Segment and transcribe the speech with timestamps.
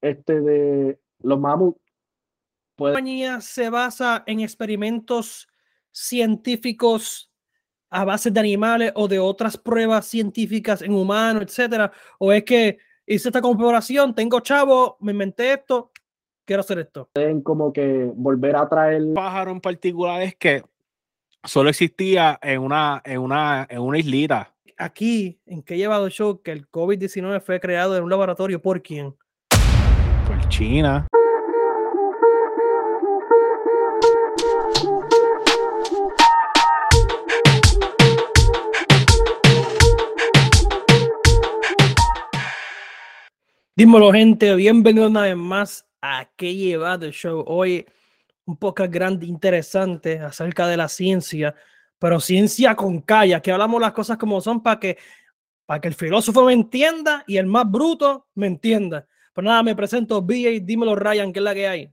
[0.00, 1.80] este de los mamuts.
[2.78, 5.48] La compañía se basa en experimentos
[5.92, 7.30] científicos
[7.88, 12.78] a base de animales o de otras pruebas científicas en humanos, etcétera, o es que
[13.06, 15.92] hice esta comparación, tengo chavo, me inventé esto,
[16.44, 17.08] quiero hacer esto.
[17.12, 20.62] Pueden como que volver a traer pájaro en particular es que
[21.44, 24.52] solo existía en una, en una, en una islita.
[24.76, 28.82] Aquí, en que he llevado show que el COVID-19 fue creado en un laboratorio por
[28.82, 29.14] quién?
[30.48, 31.06] China.
[43.74, 47.44] Dímelo, gente, bienvenidos una vez más a Que lleva el show.
[47.46, 47.86] Hoy
[48.46, 51.54] un poco grande, interesante acerca de la ciencia,
[51.98, 54.96] pero ciencia con calla, que hablamos las cosas como son para que,
[55.66, 59.06] para que el filósofo me entienda y el más bruto me entienda.
[59.36, 61.90] Pues nada, me presento, BA, dímelo, Ryan, ¿qué es la que hay?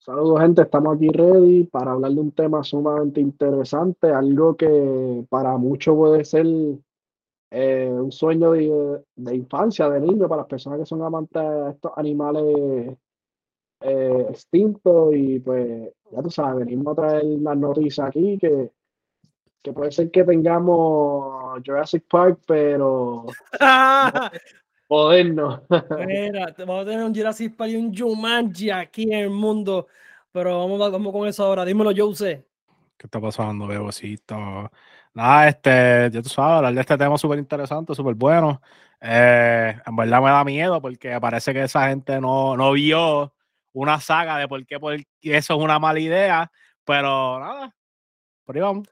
[0.00, 0.62] Saludos, gente.
[0.62, 6.24] Estamos aquí ready para hablar de un tema sumamente interesante, algo que para muchos puede
[6.24, 6.44] ser
[7.52, 9.04] eh, un sueño de,
[9.36, 12.98] infancia, de niño, para las personas que son amantes de estos animales
[13.80, 15.14] eh, extintos.
[15.14, 18.72] Y pues, ya tú sabes, venimos a traer las noticias aquí que,
[19.62, 23.26] que puede ser que tengamos Jurassic Park, pero
[24.88, 25.62] moderno.
[26.06, 29.86] Mira, vamos a tener un Jurassic Park y un Jumanji aquí en el mundo.
[30.32, 31.64] Pero vamos, vamos con eso ahora.
[31.64, 32.44] Dímelo, Jose.
[32.96, 34.70] ¿Qué está pasando, Bebocito?
[35.14, 38.60] Nada, este, ya tú sabes, hablar de este tema súper interesante, súper bueno.
[39.00, 43.32] Eh, en verdad me da miedo porque parece que esa gente no, no vio
[43.72, 46.50] una saga de por qué, por eso es una mala idea,
[46.84, 47.74] pero nada,
[48.44, 48.88] por ahí vamos.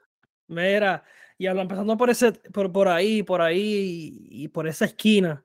[0.47, 1.03] Mira,
[1.37, 5.43] y empezando por ese, por, por ahí, por ahí y, por esa esquina,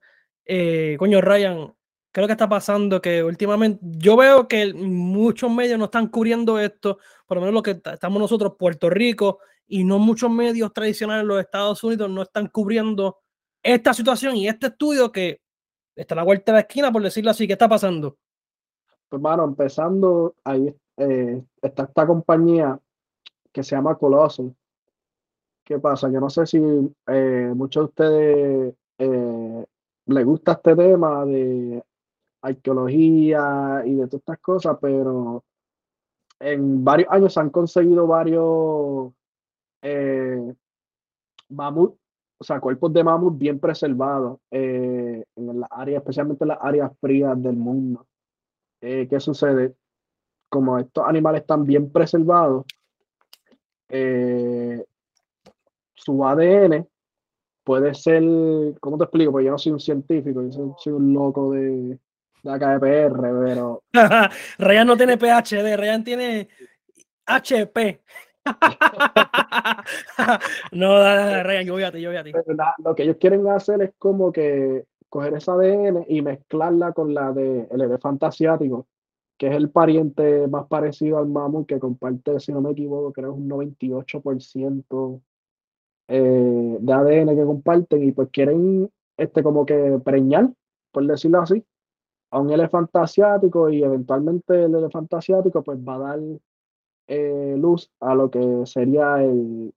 [0.48, 1.74] eh, coño, Ryan,
[2.10, 3.00] ¿qué es lo que está pasando?
[3.00, 7.62] Que últimamente yo veo que muchos medios no están cubriendo esto, por lo menos lo
[7.62, 12.22] que estamos nosotros, Puerto Rico, y no muchos medios tradicionales en los Estados Unidos no
[12.22, 13.18] están cubriendo
[13.62, 15.42] esta situación y este estudio que
[15.94, 17.46] está a la vuelta de la esquina, por decirlo así.
[17.46, 18.16] ¿Qué está pasando?
[19.08, 22.78] Pues, bueno, empezando, ahí eh, está esta compañía
[23.52, 24.54] que se llama Colossal.
[25.64, 26.10] ¿Qué pasa?
[26.10, 29.64] Yo no sé si eh, muchos de ustedes eh,
[30.08, 31.84] les gusta este tema de
[32.40, 35.44] arqueología y de todas estas cosas, pero
[36.40, 39.12] en varios años se han conseguido varios
[39.82, 40.54] eh,
[41.50, 41.94] mamut,
[42.38, 46.90] o sea, cuerpos de mamut bien preservados eh, en la área, especialmente en las áreas
[47.00, 48.06] frías del mundo.
[48.80, 49.74] Eh, ¿Qué sucede?
[50.48, 52.64] Como estos animales están bien preservados,
[55.94, 56.86] su ADN
[57.68, 58.22] puede ser,
[58.80, 59.30] ¿cómo te explico?
[59.30, 61.98] Pues yo no soy un científico, yo soy, un loco de,
[62.42, 63.82] de AKPR, pero...
[64.58, 66.48] Ryan no tiene PhD, Ryan tiene
[67.26, 68.00] HP.
[70.72, 72.32] no, dale, Ryan, yo voy a ti, yo voy a ti.
[72.82, 77.32] lo que ellos quieren hacer es como que coger esa ADN y mezclarla con la
[77.32, 78.86] del elefante asiático,
[79.36, 83.32] que es el pariente más parecido al mamut que comparte, si no me equivoco, creo
[83.32, 85.20] es un 98%
[86.08, 90.50] eh, de ADN que comparten y pues quieren este como que preñar,
[90.92, 91.64] por decirlo así,
[92.30, 96.20] a un elefante asiático y eventualmente el elefante asiático pues va a dar
[97.08, 99.72] eh, luz a lo que sería el,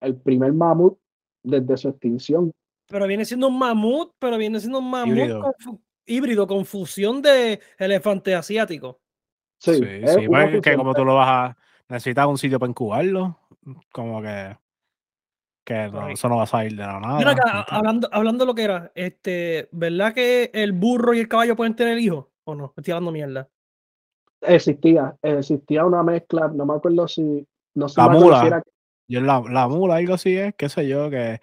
[0.00, 0.98] el primer mamut
[1.42, 2.52] desde su extinción.
[2.88, 5.18] Pero viene siendo un mamut, pero viene siendo un mamut
[6.06, 9.00] híbrido, con fusión de elefante asiático.
[9.58, 11.56] Sí, sí, pues, que como tú lo vas a
[11.88, 13.38] necesitar un sitio para incubarlo,
[13.92, 14.56] como que,
[15.74, 17.66] que eso no va a salir de la nada.
[17.68, 21.76] hablando, hablando de lo que era, este, ¿verdad que el burro y el caballo pueden
[21.76, 22.26] tener hijos?
[22.44, 22.72] ¿O no?
[22.76, 23.48] Estoy hablando mierda
[24.40, 28.62] existía, existía una mezcla, no me acuerdo si, no sé la mula.
[29.08, 31.40] Yo, la, la, mula, algo así es, qué sé yo, que...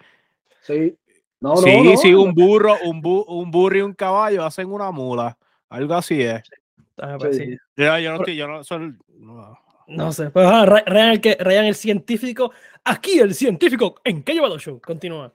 [0.62, 0.96] Sí,
[1.40, 5.36] no, sí, sí, un burro, un, un burro y un caballo hacen una mula,
[5.68, 6.42] algo así es.
[6.96, 7.56] Ah, pues sí.
[7.76, 8.96] Yo, yo, no estoy, yo no soy...
[9.08, 9.58] No,
[9.88, 12.52] no sé, pues ah, Ryan, el que, Ryan el científico,
[12.84, 14.80] aquí el científico, ¿en qué llevado show?
[14.80, 15.32] Continúa.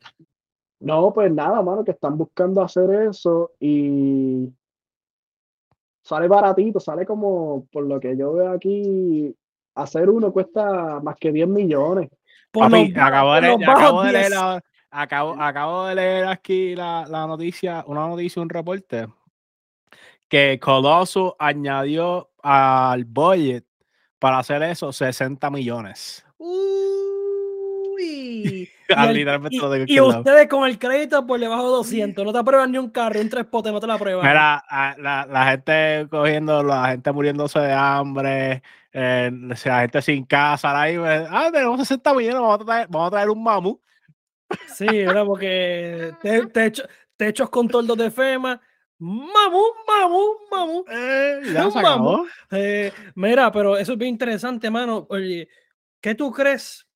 [0.80, 4.50] No, pues nada, mano, que están buscando hacer eso y
[6.02, 9.34] sale baratito, sale como, por lo que yo veo aquí,
[9.76, 12.10] hacer uno cuesta más que 10 millones.
[12.54, 13.42] acabo, de
[14.12, 14.34] leer,
[14.90, 19.08] acabo, de leer, aquí la, noticia, una noticia, un reporte,
[20.28, 23.66] que Coloso añadió al budget
[24.22, 26.24] para hacer eso 60 millones.
[26.38, 26.60] Uy.
[28.92, 30.20] Y, el- Literalmente y- lo tengo aquí y al lado.
[30.20, 32.26] ustedes con el crédito por debajo de 200.
[32.26, 34.28] No te aprueban ni un carro, un tres potes, no te la aprueban.
[34.28, 34.62] Mira,
[34.98, 39.32] la, la gente cogiendo, la gente muriéndose de hambre, eh,
[39.64, 43.30] la gente sin casa, ahí, ah, tenemos 60 millones, vamos a traer, vamos a traer
[43.30, 43.80] un mamú.
[44.76, 45.24] Sí, ¿verdad?
[45.26, 46.84] Porque te, te-
[47.16, 48.60] techos con toldos de FEMA.
[49.02, 50.86] Mamú, mamú, mamú.
[50.88, 52.24] Eh, ya se acabó.
[52.52, 55.08] Eh, mira, pero eso es bien interesante, mano.
[55.10, 55.50] Oye,
[56.00, 56.88] ¿qué tú crees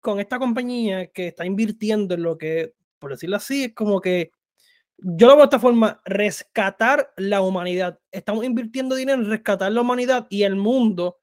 [0.00, 4.32] con esta compañía que está invirtiendo en lo que, por decirlo así, es como que
[4.96, 7.98] yo lo veo de esta forma, rescatar la humanidad.
[8.10, 11.18] Estamos invirtiendo dinero en rescatar la humanidad y el mundo.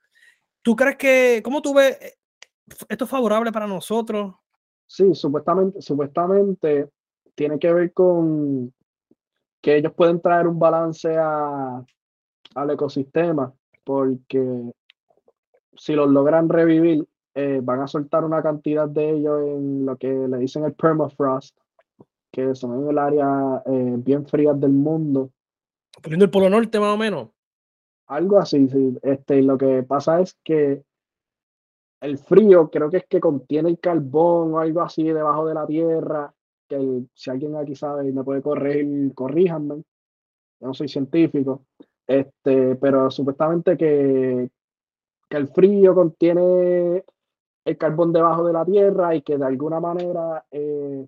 [0.61, 2.13] ¿Tú crees que, cómo tú ves eh,
[2.89, 4.35] esto es favorable para nosotros?
[4.85, 6.91] Sí, supuestamente, supuestamente
[7.33, 8.71] tiene que ver con
[9.61, 11.83] que ellos pueden traer un balance a-
[12.55, 14.71] al ecosistema, porque
[15.75, 20.09] si los logran revivir, eh, van a soltar una cantidad de ellos en lo que
[20.09, 21.55] le dicen el permafrost,
[22.31, 25.29] que son en el área eh, bien frías del mundo.
[26.01, 27.29] Poniendo el Polo Norte más o menos.
[28.07, 28.97] Algo así, sí.
[29.01, 30.83] Este, lo que pasa es que
[32.01, 35.65] el frío creo que es que contiene el carbón o algo así debajo de la
[35.65, 36.33] tierra,
[36.67, 39.83] que si alguien aquí sabe y me puede corregir, corríjanme.
[40.59, 41.65] Yo no soy científico.
[42.07, 44.49] Este, pero supuestamente que,
[45.29, 47.03] que el frío contiene
[47.65, 51.05] el carbón debajo de la tierra y que de alguna manera eh,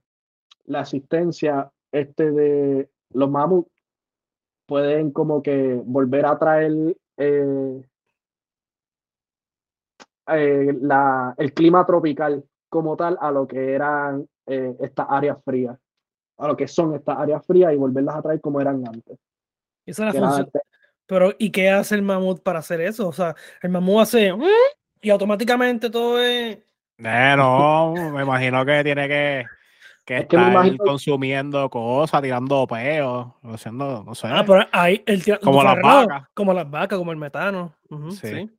[0.66, 3.72] la existencia este de los mamuts
[4.68, 7.82] pueden como que volver a traer eh,
[10.28, 15.78] eh, la, el clima tropical como tal a lo que eran eh, estas áreas frías,
[16.38, 19.18] a lo que son estas áreas frías y volverlas a traer como eran antes.
[19.86, 20.50] Esa es la función.
[21.06, 23.07] Pero, ¿y qué hace el mamut para hacer eso?
[23.07, 24.31] O sea, el mamut hace
[25.01, 26.57] y automáticamente todo es.
[26.98, 29.46] Eh, no, me imagino que tiene que,
[30.06, 34.28] que Es que me estar imagino- consumiendo cosas, tirando peos, haciendo, no sé.
[34.30, 36.28] Ah, pero ahí el tira- Como las vacas.
[36.34, 37.74] Como las vacas, como el metano.
[38.12, 38.50] Sí.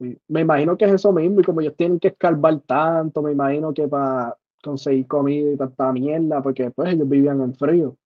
[0.00, 3.30] Sí, Me imagino que es eso mismo, y como ellos tienen que escarbar tanto, me
[3.32, 7.96] imagino que para conseguir comida y tanta mierda, porque pues ellos vivían en frío.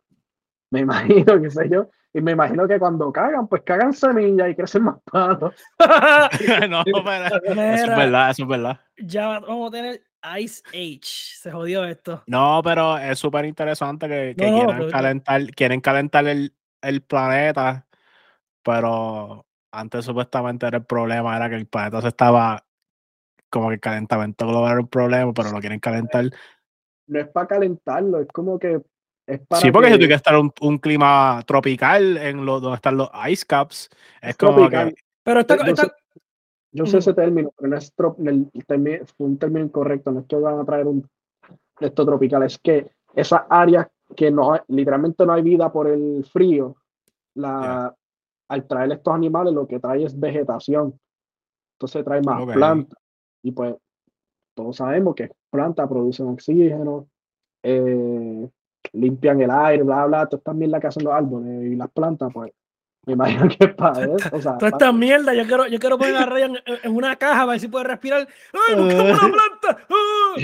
[0.70, 1.88] Me imagino, qué sé yo.
[2.12, 5.54] Y me imagino que cuando cagan, pues cagan semillas y crecen más palos.
[6.68, 8.80] no, pero eso es verdad, eso es verdad.
[8.96, 10.02] ya vamos a tener
[10.38, 11.00] Ice Age.
[11.02, 12.22] Se jodió esto.
[12.26, 17.02] No, pero es súper interesante que, que No, no, quieran calentar, quieren calentar el, el
[17.02, 17.86] planeta,
[18.62, 22.64] pero antes supuestamente era el problema, era que el planeta se estaba
[23.50, 26.30] como que el calentamiento global era un problema, pero lo quieren calentar.
[27.06, 28.80] No es para calentarlo, es como que
[29.26, 32.60] es para sí, porque si que- tiene que estar un, un clima tropical en lo,
[32.60, 33.88] donde están los ice caps,
[34.20, 34.94] es Es como tropical.
[34.94, 35.94] que Pero esta, Yo sé- esta-
[36.70, 38.50] Yo sé ese término, pero no es trop- el
[39.18, 41.08] un término incorrecto, no es que van a traer un
[41.80, 46.24] esto tropical, es que esas áreas que no hay- literalmente no hay vida por el
[46.30, 46.76] frío,
[47.34, 47.94] la,
[48.48, 50.98] al traer estos animales lo que trae es vegetación.
[51.76, 52.98] Entonces trae más plantas.
[53.42, 53.74] Y pues
[54.54, 57.08] todos sabemos que plantas producen oxígeno,
[57.62, 58.48] eh,
[58.92, 62.30] limpian el aire, bla, bla, todas estas mierdas que hacen los árboles y las plantas,
[62.32, 62.52] pues
[63.08, 64.16] me imagino que es para eso.
[64.32, 67.16] O sea, toda esta mierda, yo quiero, yo quiero poner a Ryan en, en una
[67.16, 68.28] caja para ver si puede respirar.
[68.68, 69.78] ¡Ay, buscamos una planta!
[69.88, 70.34] ¡Ah!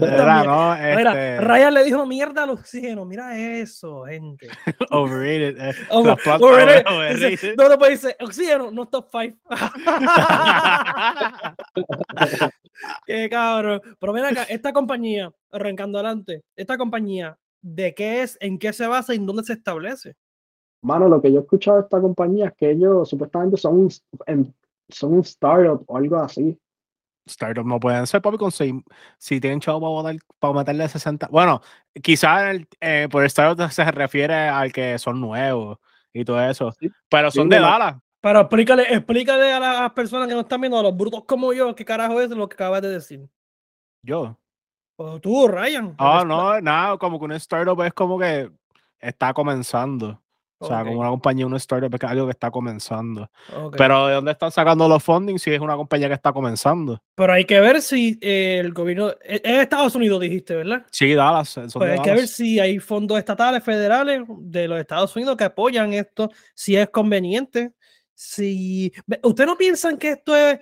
[0.00, 0.74] era, ¿no?
[0.96, 3.04] Mira, Este, Ryan le dijo mierda al oxígeno.
[3.04, 4.48] Mira eso, gente.
[4.90, 5.58] overrated.
[5.60, 6.86] eh, Over- overrated.
[6.86, 7.28] overrated.
[7.30, 9.36] Dice, no, después dice, oxígeno, no top 5.
[13.06, 13.80] Qué cabrón.
[13.98, 18.86] Pero ven acá, esta compañía, arrancando adelante, esta compañía, ¿de qué es, en qué se
[18.86, 20.14] basa y en dónde se establece?
[20.82, 23.88] Mano, lo que yo he escuchado de esta compañía es que ellos supuestamente son un,
[24.26, 24.54] en-
[24.88, 26.58] son un startup o algo así.
[27.24, 28.74] Startup no pueden ser, papi, con seis,
[29.16, 31.28] si tienen chavo para, botar- para meterle 60.
[31.30, 31.60] Bueno,
[32.02, 35.78] quizás eh, por startup se refiere al que son nuevos
[36.12, 36.90] y todo eso, Sí.
[37.08, 37.96] pero Sí, son de Dallas.
[38.20, 41.74] Pero explícale, explícale a las personas que no están viendo, a los brutos como yo,
[41.74, 43.28] qué carajo es lo que acabas de decir.
[44.04, 44.36] Yo.
[44.96, 45.94] O tú, Ryan.
[45.98, 48.50] Ah, porque no, nada, como que un startup es como que
[49.00, 50.20] está comenzando.
[50.62, 53.28] O sea, como una compañía, un startup es algo que está comenzando.
[53.76, 57.02] Pero ¿de dónde están sacando los funding si es una compañía que está comenzando?
[57.16, 59.10] Pero hay que ver si eh, el gobierno.
[59.22, 60.86] Es es Estados Unidos, dijiste, ¿verdad?
[60.90, 61.58] Sí, Dallas.
[61.72, 65.92] Pues hay que ver si hay fondos estatales, federales de los Estados Unidos que apoyan
[65.92, 67.72] esto, si es conveniente.
[68.14, 68.92] Si.
[69.22, 70.60] ¿Ustedes no piensan que esto es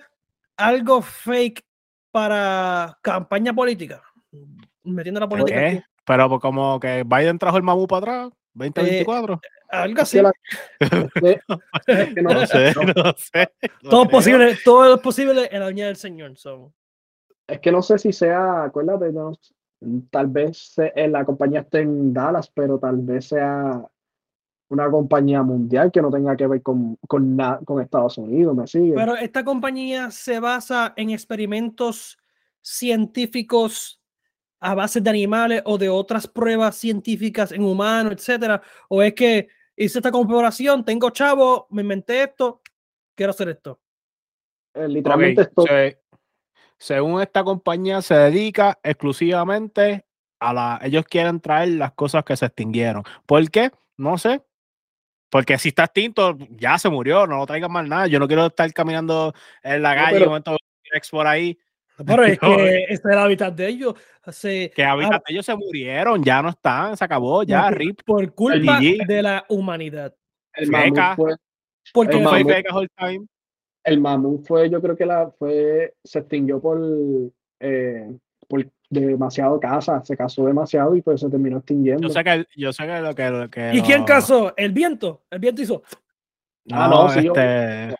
[0.57, 1.63] algo fake
[2.11, 4.01] para campaña política?
[4.83, 5.59] Metiendo la ¿Por política.
[5.59, 5.83] qué?
[6.05, 9.39] Pero pues como que Biden trajo el mamú para atrás, 2024.
[9.69, 10.21] Algo Es que así.
[12.21, 13.51] no- sé, no- sé.
[13.89, 16.37] Todo posible, todo es posible en la viña del Señor.
[16.37, 16.73] so.
[17.47, 19.31] es que no sé si sea, acuérdate, no,
[20.11, 23.83] Tal vez eh, la compañía esté en Dallas, pero tal vez sea
[24.69, 28.67] una compañía mundial que no tenga que ver con, con, na- con Estados Unidos, ¿me
[28.67, 28.93] sigue?
[28.93, 32.19] Pero esta compañía se basa en experimentos
[32.61, 34.00] científicos
[34.61, 38.61] a base de animales o de otras pruebas científicas en humanos, etcétera.
[38.89, 42.61] O es que hice esta comparación, tengo chavo, me inventé esto,
[43.15, 43.79] quiero hacer esto.
[44.75, 45.99] Eh, literalmente esto, se-
[46.77, 50.05] según esta compañía se dedica exclusivamente
[50.39, 53.03] a la, ellos quieren traer las cosas que se extinguieron.
[53.25, 53.71] ¿Por qué?
[53.97, 54.41] No sé.
[55.29, 58.07] Porque si está extinto, ya se murió, no lo traigan más nada.
[58.07, 60.57] Yo no quiero estar caminando en la No, calle y pero- un momento
[61.09, 61.57] por ahí.
[62.05, 63.93] Pero es No, que este es el hábitat de ellos.
[64.31, 68.01] Se- Que ah, hábitat, ellos se murieron, ya no están, se acabó, ya, por- RIP.
[68.05, 70.13] por culpa de la humanidad.
[70.53, 70.79] el feca.
[70.79, 71.35] mamut fue,
[71.93, 72.47] Porque El mamut.
[72.51, 73.25] feca all time.
[73.83, 76.79] el mamut fue, yo creo que la fue, se extinguió por,
[77.59, 78.11] eh,
[78.47, 82.07] por demasiado caza, se casó demasiado y pues se terminó extinguiendo.
[82.07, 83.29] Yo sé que, yo sé que lo que.
[83.29, 84.53] lo que ¿Y quién casó?
[84.57, 85.23] El viento.
[85.31, 85.81] El viento hizo.
[86.71, 87.95] Ah, no, sí, yo- este,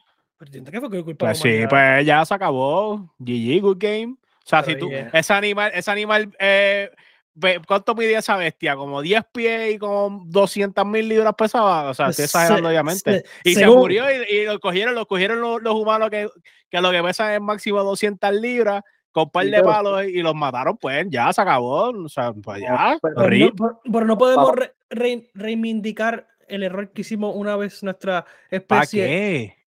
[0.49, 1.69] Pero que fue que culpa Pues sí, humanidad.
[1.69, 3.09] pues ya se acabó.
[3.19, 4.15] GG, good game.
[4.43, 5.09] O sea, Pero si tú, yeah.
[5.13, 6.89] ese animal, ese animal, eh,
[7.67, 8.75] ¿cuánto mide esa bestia?
[8.75, 11.89] Como 10 pies y como 200 mil libras pesaba.
[11.89, 13.19] O sea, estoy Se- exagerando, obviamente.
[13.21, 16.27] se- y se murió y, y lo cogieron, lo cogieron los, los humanos que,
[16.69, 20.77] que lo que pesan es máximo 200 libras con par de palos y los mataron,
[20.77, 21.89] pues ya se acabó.
[21.91, 22.97] O sea, pues ya.
[23.01, 27.81] pero- no, pero- pero no podemos re- re- reivindicar el error que hicimos una vez
[27.83, 28.25] nuestra
[28.67, 29.05] ¿Para especie.
[29.05, 29.60] qué?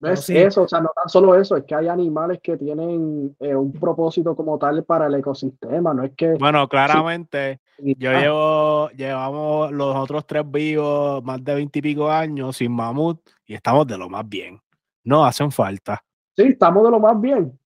[0.00, 0.36] No es sí.
[0.36, 3.72] eso, o sea, no tan solo eso, es que hay animales que tienen eh, un
[3.72, 6.34] propósito como tal para el ecosistema, no es que...
[6.34, 7.60] Bueno, claramente.
[7.78, 12.70] Yo Ah, llevo, llevamos los otros tres vivos más de 20 y pico años sin
[12.72, 14.60] mamut y estamos de lo más bien.
[15.02, 16.00] No hacen falta.
[16.36, 17.58] Sí, estamos de lo más bien.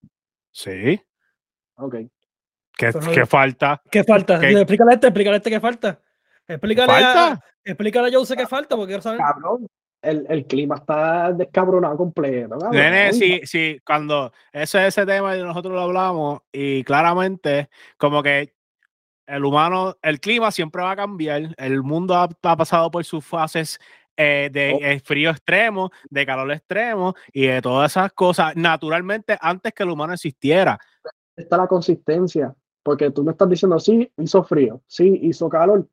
[0.51, 0.99] Sí.
[1.77, 1.95] Ok.
[2.75, 3.83] ¿Qué, Pero- qué falta?
[3.91, 4.41] ¿Qué falta?
[4.41, 4.53] ¿Qué?
[4.53, 6.01] Explícale a este, explícale a este qué falta.
[6.49, 7.45] Explícale a, ¿Falta?
[7.62, 8.99] explícale a Jose qué falta, porque.
[8.99, 9.67] Cabrón,
[10.02, 12.59] el, el clima está descabronado completo.
[12.59, 12.73] cabrón.
[12.73, 18.52] Nene, sí, sí, cuando ese ese tema y nosotros lo hablamos y claramente como que
[19.26, 23.25] el humano, el clima siempre va a cambiar, el mundo ha, ha pasado por sus
[23.25, 23.78] fases
[24.16, 24.78] eh, de Oh.
[24.82, 29.90] eh, frío extremo, de calor extremo y de todas esas cosas naturalmente antes que el
[29.90, 30.78] humano existiera.
[31.35, 35.88] Está la consistencia, porque tú me estás diciendo, sí, hizo frío, sí, hizo calor,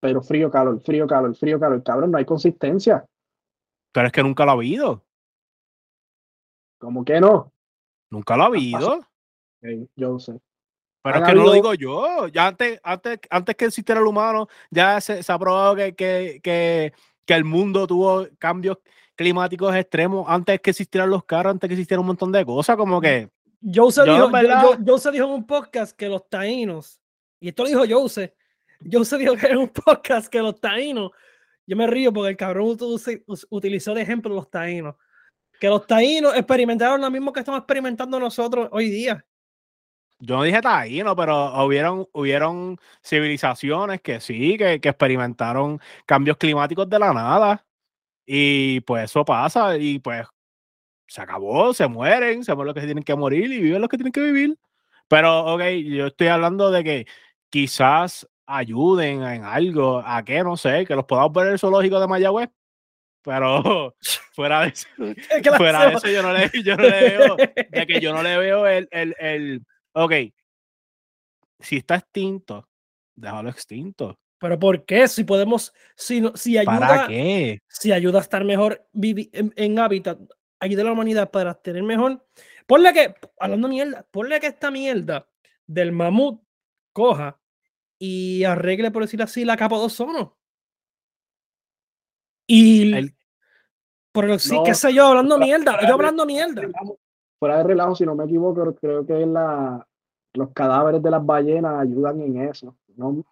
[0.00, 3.04] pero frío, calor, frío, calor, frío, calor, cabrón, no hay consistencia.
[3.94, 5.02] Pero es que nunca lo ha habido,
[6.78, 7.52] ¿Cómo que no?
[8.10, 9.00] nunca lo ha habido.
[9.96, 10.38] Yo sé.
[11.02, 12.28] Pero es que no lo digo yo.
[12.28, 16.40] Ya antes, antes, antes que existiera el humano, ya se, se ha probado que, que,
[16.42, 16.92] que,
[17.24, 18.78] que el mundo tuvo cambios
[19.14, 23.00] climáticos extremos antes que existieran los carros, antes que existiera un montón de cosas, como
[23.00, 23.30] que
[23.62, 27.00] Jose Yo, dijo, en verdad- yo- yo- Jose dijo en un podcast que los taínos,
[27.40, 28.34] y esto lo dijo Jose,
[28.90, 31.10] Jose dijo que en un podcast que los taínos,
[31.66, 32.76] yo me río porque el cabrón
[33.50, 34.96] utilizó de ejemplo los taínos,
[35.60, 39.24] que los taínos experimentaron lo mismo que estamos experimentando nosotros hoy día.
[40.18, 46.88] yo no dije taíno, pero hubieron, hubieron civilizaciones que sí, que, que experimentaron cambios climáticos
[46.88, 47.64] de la nada.
[48.26, 50.26] Y pues eso pasa, y pues
[51.06, 53.98] se acabó, se mueren, se mueren los que tienen que morir y viven los que
[53.98, 54.58] tienen que vivir.
[55.08, 57.06] Pero, ok, yo estoy hablando de que
[57.50, 62.00] quizás ayuden en algo, a que no sé, que los podamos ver en el zoológico
[62.00, 62.50] de Mayagüez.
[63.22, 63.94] Pero
[64.34, 67.36] fuera de eso, ¿Qué clase fuera de eso yo no le, yo no le veo,
[67.36, 70.12] de que yo no le veo el, el, el, ok,
[71.60, 72.68] si está extinto,
[73.16, 74.18] déjalo extinto.
[74.38, 75.08] Pero ¿por qué?
[75.08, 77.62] Si podemos, si, si ¿Para ayuda, qué?
[77.66, 80.18] si ayuda a estar mejor en, en hábitat,
[80.60, 82.26] ayuda a la humanidad para tener mejor.
[82.66, 85.26] Ponle que, hablando mierda, ponle que esta mierda
[85.66, 86.42] del mamut
[86.92, 87.40] coja
[87.98, 90.36] y arregle, por decir así, la capa de ozono.
[92.46, 93.14] Y, El-
[94.12, 96.62] pero sí, No, qué sé yo, hablando mierda, yo hablando mierda.
[97.38, 99.86] Fuera de relajo, si no me equivoco, creo que la,
[100.34, 102.76] los cadáveres de las ballenas ayudan en eso.
[102.96, 103.24] No,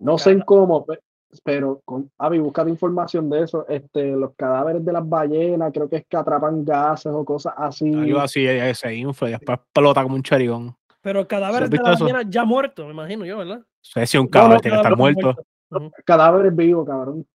[0.00, 1.00] no sé en cómo, pe-
[1.44, 3.66] pero con, Avi, búscate información de eso.
[3.68, 7.94] Este, los cadáveres de las ballenas, creo que es que atrapan gases o cosas así.
[7.94, 10.76] algo así, eh, se infla y después explota como un cherigón.
[11.02, 12.04] Pero cadáveres de la eso?
[12.04, 13.60] ballena ya muerto, me imagino yo, ¿verdad?
[13.82, 15.34] sé si un No, cabrón no, tiene que estar muerto.
[15.70, 15.90] Ujú.
[16.04, 17.26] Cadáveres vivos, cabrón.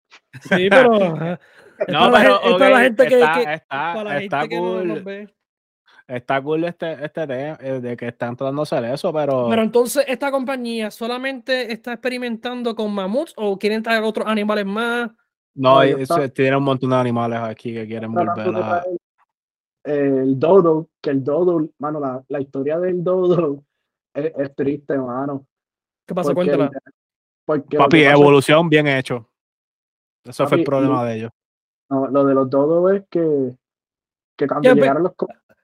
[0.43, 0.91] Sí, pero.
[1.89, 3.21] No, la pero la ok, gente que.
[3.21, 5.05] está- que- está- para la está gente que no nos cool.
[5.05, 5.35] ve.
[6.07, 9.63] Está cool este, este tema eh, de que están tratando de hacer eso, pero, Pero
[9.63, 15.11] entonces, ¿esta compañía solamente está experimentando con mamuts o quieren traer otros animales más?
[15.57, 18.55] no, no, y- yo estaba- se- tiene un montón de animales aquí que quieren volver
[18.55, 18.85] a.
[19.85, 23.63] el dodo, que el dodo, mano, la, la historia del dodo
[24.15, 25.47] es, es triste, mano.
[26.07, 26.35] ¿Qué pasó?
[26.35, 26.71] Porque, Cuéntala.
[27.47, 29.29] porque Papi, evolución bien hecho.
[30.25, 31.31] Eso fue el problema de ellos.
[31.91, 33.57] no, lo de los dodos es que,
[34.37, 35.13] que cuando ¿Qué, pe- llegaron los,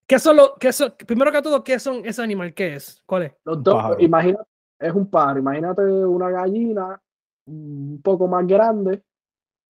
[0.06, 2.52] ¿Qué son los, qué son, primero que todo, ¿qué son ese animal?
[2.52, 3.02] ¿Qué es?
[3.06, 3.32] ¿Cuál es?
[3.44, 4.44] los dodos, imagínate,
[4.78, 7.00] es un pájaro, imagínate una gallina
[7.46, 9.02] un poco más grande,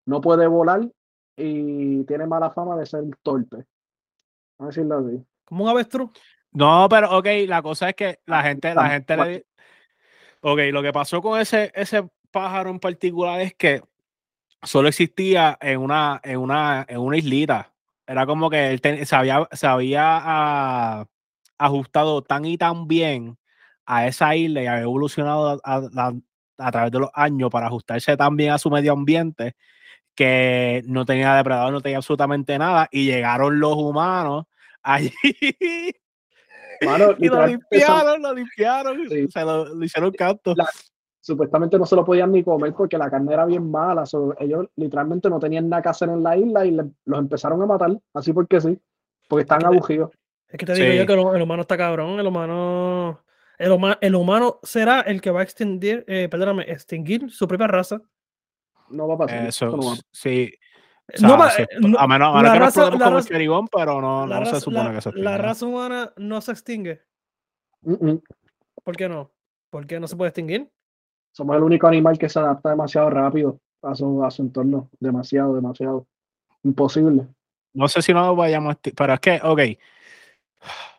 [0.07, 0.89] no puede volar
[1.37, 3.65] y tiene mala fama de ser torpe.
[4.59, 5.25] Vamos a decirlo así.
[5.45, 6.11] ¿Como un avestruz?
[6.51, 9.45] No, pero ok, la cosa es que la gente, la Ah, gente le.
[10.41, 13.81] Ok, lo que pasó con ese, ese pájaro en particular es que
[14.63, 17.71] solo existía en una, en una, en una islita.
[18.05, 21.05] Era como que él ten- se había, se había ah,
[21.57, 23.37] ajustado tan y tan bien
[23.85, 26.13] a esa isla y había evolucionado a, a-
[26.57, 29.55] a través de los años para ajustarse tan bien a su medio ambiente
[30.15, 32.87] que no tenía depredador, no tenía absolutamente nada.
[32.91, 34.45] Y llegaron los humanos
[34.83, 35.11] allí
[36.81, 39.27] Mano, y lo son- limpiaron, lo limpiaron, Sí.
[39.29, 40.53] se lo, lo hicieron canto.
[40.55, 40.69] La-
[41.21, 44.05] supuestamente no se lo podían ni comer porque la carne era bien mala.
[44.05, 47.61] so, ellos literalmente no tenían nada que hacer en la isla y le- los empezaron
[47.61, 48.79] a matar, así porque sí,
[49.27, 50.11] porque te- aburridos.
[50.47, 50.97] Es que te digo Sí.
[50.97, 52.19] yo que el, el humano está cabrón.
[52.19, 53.21] El humano.
[53.59, 57.67] El, huma- el humano será el que va a extinguir, eh, perdóname, extinguir su propia
[57.67, 58.01] raza.
[58.91, 59.47] No va a pasar.
[59.47, 60.51] Eso, eso no va a- sí.
[61.07, 62.99] o no sea, va- sí, no- a menos, a la menos que nos raza- explotemos
[62.99, 65.37] la como Cherigón, pero no, la, no se raza, supone la- que se la extinga.
[65.37, 67.01] raza humana no se extingue.
[67.81, 68.15] Mm.
[68.83, 69.31] ¿Por qué no?
[69.69, 70.69] ¿Por qué no se puede extinguir?
[71.31, 74.89] Somos el único animal que se adapta demasiado rápido a su, a su entorno.
[74.99, 76.07] Demasiado, demasiado.
[76.63, 77.27] Imposible.
[77.73, 79.59] No sé si no vayamos, a pero es que, ok,
[80.61, 80.98] ¿A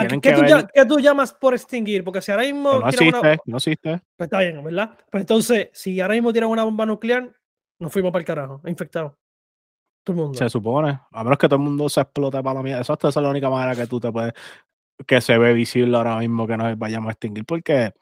[0.00, 2.04] Tienen ¿Qué, que tú, ver- ya- qué tú llamas por extinguir?
[2.04, 2.78] Porque si ahora mismo.
[2.80, 4.02] no tiran una- existe, no existe.
[4.16, 4.98] Pues está bien, ¿verdad?
[5.10, 7.30] Pues entonces, si ahora mismo tiran una bomba nuclear,
[7.78, 9.12] nos fuimos para el carajo, infectados.
[10.04, 10.38] Todo el mundo.
[10.38, 10.98] Se supone.
[11.10, 12.80] A menos que todo el mundo se explote para la mierda.
[12.82, 14.32] Eso esa es la única manera que tú te puedes,
[15.06, 17.92] que se ve visible ahora mismo que nos vayamos a extinguir, porque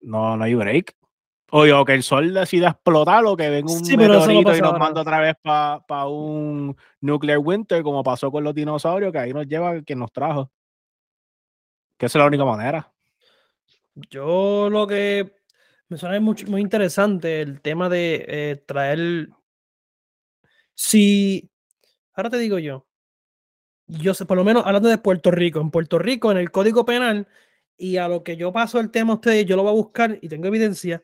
[0.00, 0.94] no, no hay break.
[1.50, 4.78] Oye, o que el sol decida explotar o que venga un Sí, meteorito y nos
[4.78, 9.46] manda otra vez para un nuclear winter, como pasó con los dinosaurios, que ahí nos
[9.46, 10.50] lleva quien nos trajo.
[11.98, 12.90] Que es la única manera.
[13.94, 15.34] Yo lo que
[15.88, 19.28] me suena mucho, muy interesante el tema de eh, traer.
[20.74, 21.50] Si.
[22.14, 22.86] Ahora te digo yo.
[23.86, 25.60] Yo sé, por lo menos hablando de Puerto Rico.
[25.60, 27.26] En Puerto Rico, en el Código Penal,
[27.76, 30.18] y a lo que yo paso el tema a ustedes, yo lo voy a buscar
[30.20, 31.02] y tengo evidencia.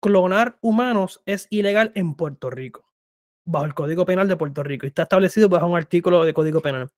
[0.00, 2.84] Clonar humanos es ilegal en Puerto Rico.
[3.44, 4.84] Bajo el Código Penal de Puerto Rico.
[4.84, 6.90] Y está establecido bajo un artículo de Código Penal.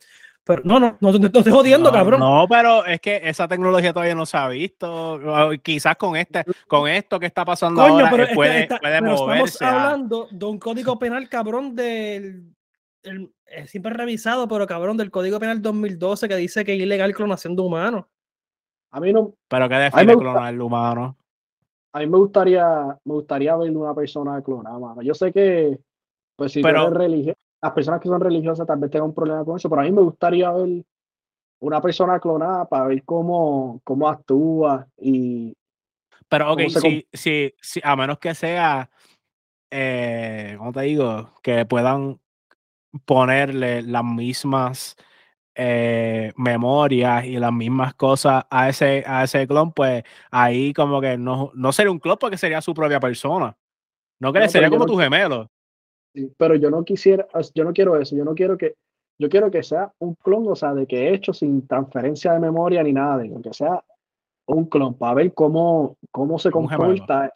[0.44, 2.20] Pero no, no, no, no te estoy jodiendo, no, cabrón.
[2.20, 5.12] No, pero es que esa tecnología todavía no se ha visto.
[5.14, 8.78] O Quizás con este, con esto que está pasando Coño, ahora, pero, eh, puede, está-
[8.78, 9.44] puede pero moverse.
[9.52, 12.54] estamos hablando de un código penal cabrón del
[13.02, 13.32] el-
[13.66, 17.62] siempre revisado, pero cabrón del código penal 2012 que dice que es ilegal clonación de
[17.62, 18.04] humanos.
[18.92, 21.16] A mí no, pero que define clonar el humano.
[21.92, 22.64] a mí me gustaría,
[23.04, 25.02] me gustaría ver una persona clonada, mano.
[25.02, 25.78] Yo sé que,
[26.36, 29.14] pues si tú Pero- eres religio- las personas que son religiosas tal vez tengan un
[29.14, 30.84] problema con eso, pero a mí me gustaría ver
[31.60, 35.54] una persona clonada para ver cómo, cómo actúa y
[36.28, 38.88] Pero, ok, ¿Cómo se si, si, si- a menos que sea,
[39.70, 41.32] eh, ¿cómo te digo?
[41.42, 42.18] Que puedan
[43.04, 44.96] ponerle las mismas
[45.54, 51.18] eh, memorias y las mismas cosas a ese, a ese clon, pues ahí como que
[51.18, 53.56] no, no sería un clon porque sería su propia persona.
[54.20, 55.50] No que No, sería como tu gemelo.
[56.14, 58.74] Sí, pero yo no quisiera, yo no quiero eso, yo no quiero que,
[59.18, 62.40] yo quiero que sea un clon, o sea, de que he hecho sin transferencia de
[62.40, 63.84] memoria ni nada de eso, que sea
[64.46, 67.32] un clon para ver cómo, cómo se comporta.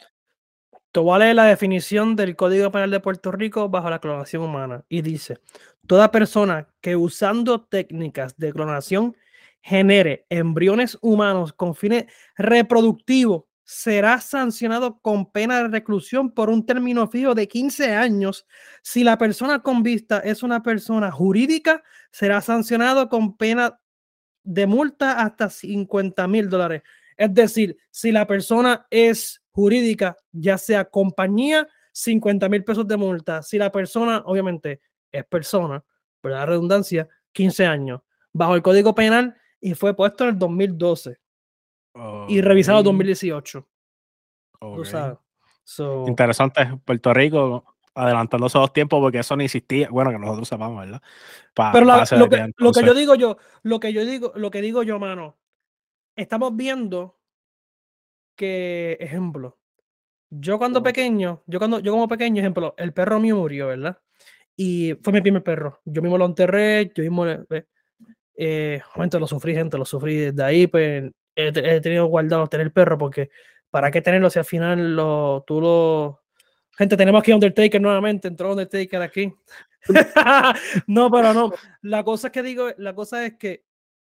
[0.91, 4.43] Te voy a leer la definición del Código Penal de Puerto Rico bajo la clonación
[4.43, 5.39] humana y dice,
[5.87, 9.15] toda persona que usando técnicas de clonación
[9.61, 12.05] genere embriones humanos con fines
[12.37, 18.45] reproductivos será sancionado con pena de reclusión por un término fijo de 15 años.
[18.83, 23.79] Si la persona con vista es una persona jurídica, será sancionado con pena
[24.43, 26.83] de multa hasta 50 mil dólares.
[27.17, 33.41] Es decir, si la persona es jurídica, ya sea compañía, 50 mil pesos de multa.
[33.41, 35.83] Si la persona, obviamente, es persona,
[36.21, 38.01] por la redundancia, 15 años.
[38.31, 41.24] Bajo el Código Penal y fue puesto en el 2012
[42.27, 43.67] y revisado en Ok, 2018.
[44.59, 44.85] Tú ok.
[44.85, 45.17] sabes.
[45.63, 49.89] So, Interesante, Puerto Rico adelantándose dos tiempos porque eso no existía.
[49.89, 51.01] Bueno, que nosotros sepamos, ¿verdad?
[51.53, 54.51] Pa- Pero la- lo, que, lo que yo digo yo, lo que yo digo, lo
[54.51, 55.37] que digo yo, mano,
[56.15, 57.17] estamos viendo
[58.35, 59.57] que, ejemplo,
[60.29, 60.83] yo cuando Ajá.
[60.83, 63.97] pequeño, yo cuando, yo como pequeño, ejemplo, el perro mío murió, ¿verdad?
[64.57, 65.79] Y fue mi primer perro.
[65.85, 67.65] Yo mismo lo enterré, yo mismo, eh,
[68.37, 72.47] eh, obviamente lo sufrí, gente, lo sufrí desde ahí, pues he, te- he tenido guardado
[72.47, 73.29] tener perro porque
[73.69, 76.23] ¿para qué tenerlo si al final lo, tú lo...
[76.77, 79.33] Gente, tenemos aquí Undertaker nuevamente, entró Undertaker aquí.
[80.87, 81.51] no, pero no.
[81.81, 83.65] La cosa es que digo, la cosa es que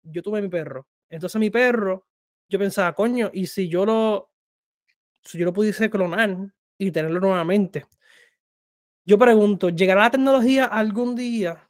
[0.03, 0.87] yo tuve mi perro.
[1.11, 2.07] Entonces mi perro,
[2.49, 4.31] yo pensaba, coño, y si yo lo,
[5.25, 6.37] si yo lo pudiese clonar
[6.79, 7.87] y tenerlo nuevamente.
[9.05, 11.69] Yo pregunto, ¿llegará la tecnología algún día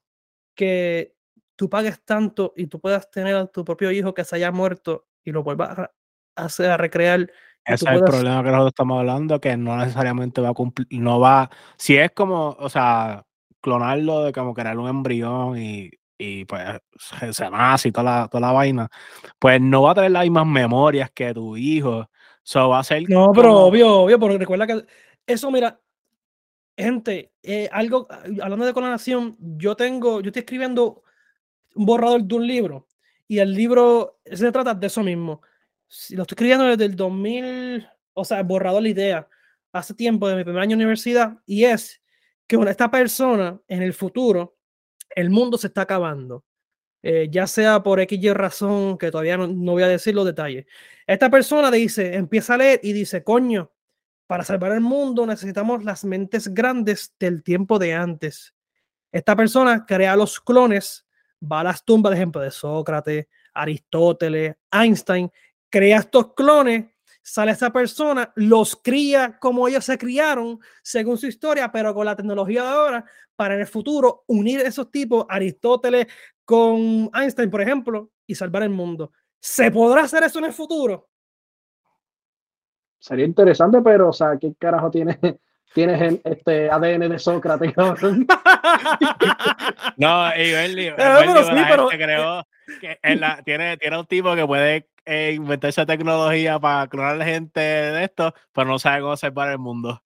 [0.54, 1.16] que
[1.56, 5.07] tú pagues tanto y tú puedas tener a tu propio hijo que se haya muerto
[5.28, 5.90] y lo vuelvas a
[6.36, 7.30] hacer, a recrear?
[7.64, 11.20] Ese es el problema que nosotros estamos hablando, que no necesariamente va a cumplir, no
[11.20, 13.26] va, si es como, o sea,
[13.60, 16.62] clonarlo de como crear un embrión y, y pues
[17.30, 18.88] se nace y toda la, toda la vaina,
[19.38, 22.08] pues no va a tener las mismas memorias que tu hijo.
[22.42, 23.02] So va a ser.
[23.10, 24.86] No, pero obvio, obvio, porque recuerda que
[25.26, 25.78] eso, mira,
[26.74, 28.08] gente, eh, algo,
[28.42, 31.02] hablando de clonación, yo tengo, yo estoy escribiendo
[31.74, 32.87] un borrador de un libro
[33.28, 35.42] y el libro se trata de eso mismo.
[36.10, 39.28] Lo estoy escribiendo desde el 2000, o sea, borrador la idea,
[39.72, 42.02] hace tiempo de mi primer año de universidad y es
[42.46, 44.56] que con esta persona en el futuro,
[45.10, 46.44] el mundo se está acabando.
[47.02, 50.66] Eh, ya sea por X razón, que todavía no, voy a decir los detalles.
[51.06, 53.70] Esta persona dice, empieza a leer y dice, coño,
[54.26, 58.54] para salvar el mundo necesitamos las mentes grandes del tiempo de antes.
[59.12, 61.06] Esta persona crea los clones,
[61.40, 65.30] va a las tumbas, de ejemplo, de Sócrates, Aristóteles, Einstein,
[65.70, 66.86] crea estos clones
[67.28, 72.16] sale esa persona, los cría como ellos se criaron, según su historia, pero con la
[72.16, 73.04] tecnología de ahora,
[73.36, 76.06] para en el futuro unir esos tipos, Aristóteles
[76.44, 79.12] con Einstein, por ejemplo, y salvar el mundo.
[79.40, 81.10] ¿Se podrá hacer eso en el futuro?
[82.98, 85.18] Sería interesante, pero, o sea, ¿qué carajo tiene,
[85.74, 87.74] tienes este ADN de Sócrates?
[89.96, 92.46] no, y Bernie, pero, creó
[92.80, 92.98] que
[93.44, 98.34] tiene, tiene un tipo que puede eh, inventar esa tecnología para clonar gente de esto,
[98.52, 100.02] pero no sabe cómo salvar el mundo.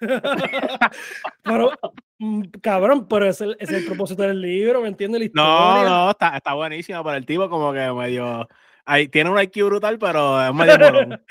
[1.42, 1.72] pero,
[2.18, 5.30] mm, cabrón, pero es el, es el propósito del libro, ¿me entiendes?
[5.32, 8.48] No, no, está, está buenísimo, pero el tipo como que medio
[8.84, 11.22] Ahí, tiene un IQ brutal, pero es medio morón.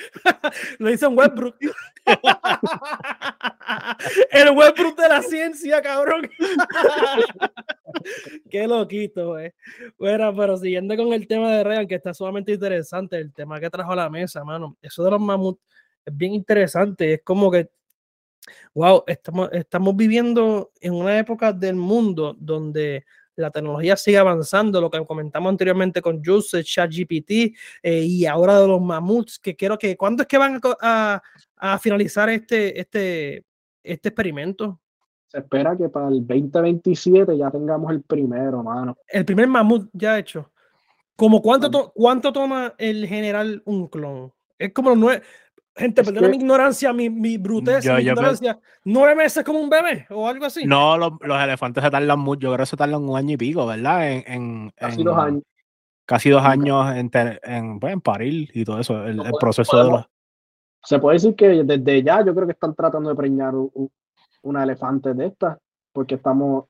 [0.79, 1.55] Lo hizo en Westbrook.
[4.31, 6.29] el Westbrook de la ciencia, cabrón.
[8.49, 9.51] Qué loquito, güey.
[9.97, 13.69] Bueno, pero siguiendo con el tema de Ryan, que está sumamente interesante, el tema que
[13.69, 14.77] trajo a la mesa, mano.
[14.81, 15.61] Eso de los mamuts
[16.05, 17.15] es bien interesante.
[17.15, 17.69] Es como que,
[18.73, 23.05] wow, estamos, estamos viviendo en una época del mundo donde
[23.41, 28.67] la tecnología sigue avanzando, lo que comentamos anteriormente con Juice, ChatGPT eh, y ahora de
[28.67, 31.21] los mamuts, que quiero que, ¿cuándo es que van a,
[31.57, 33.43] a, finalizar este, este,
[33.83, 34.79] este experimento?
[35.27, 38.97] Se espera que para el 2027 ya tengamos el primero, mano.
[39.07, 40.51] El primer mamut ya hecho.
[41.15, 44.33] ¿Como cuánto, cuánto toma el general un clon?
[44.57, 45.23] Es como nueve,
[45.75, 48.59] Gente, perdona mi ignorancia, mi, mi brutez, mi ignorancia.
[48.83, 50.65] ¿Nueve meses como un bebé o algo así?
[50.65, 52.41] No, los, los, elefantes se tardan mucho.
[52.41, 54.11] Yo creo que se tardan un año y pico, ¿verdad?
[54.11, 55.43] En, en casi dos años.
[56.05, 57.09] Casi dos años en,
[57.43, 60.05] en, pues, en parir y todo eso, el, proceso de los...
[60.83, 63.53] Se puede decir que desde ya yo creo que están tratando de preñar
[64.41, 65.57] una elefante de estas,
[65.93, 66.65] porque estamos,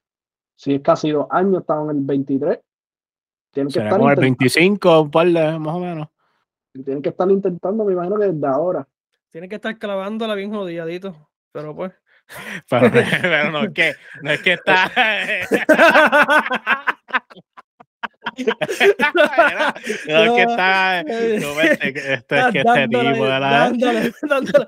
[0.55, 2.59] si es casi dos años, estamos en el 23.
[3.51, 6.07] Tienen que estar el 25, un par de, más o menos.
[6.73, 8.87] Tienen que estar intentando, me imagino que desde ahora.
[9.31, 11.91] Tienen que estar clavándola bien jodidito, pero pues.
[12.69, 14.85] Pero, no, es que, no es que está.
[18.37, 18.43] no,
[20.23, 21.03] es que está.
[21.03, 23.71] No, este, esto es que este tipo, ¿verdad?
[23.71, 24.67] Dándole, dándole.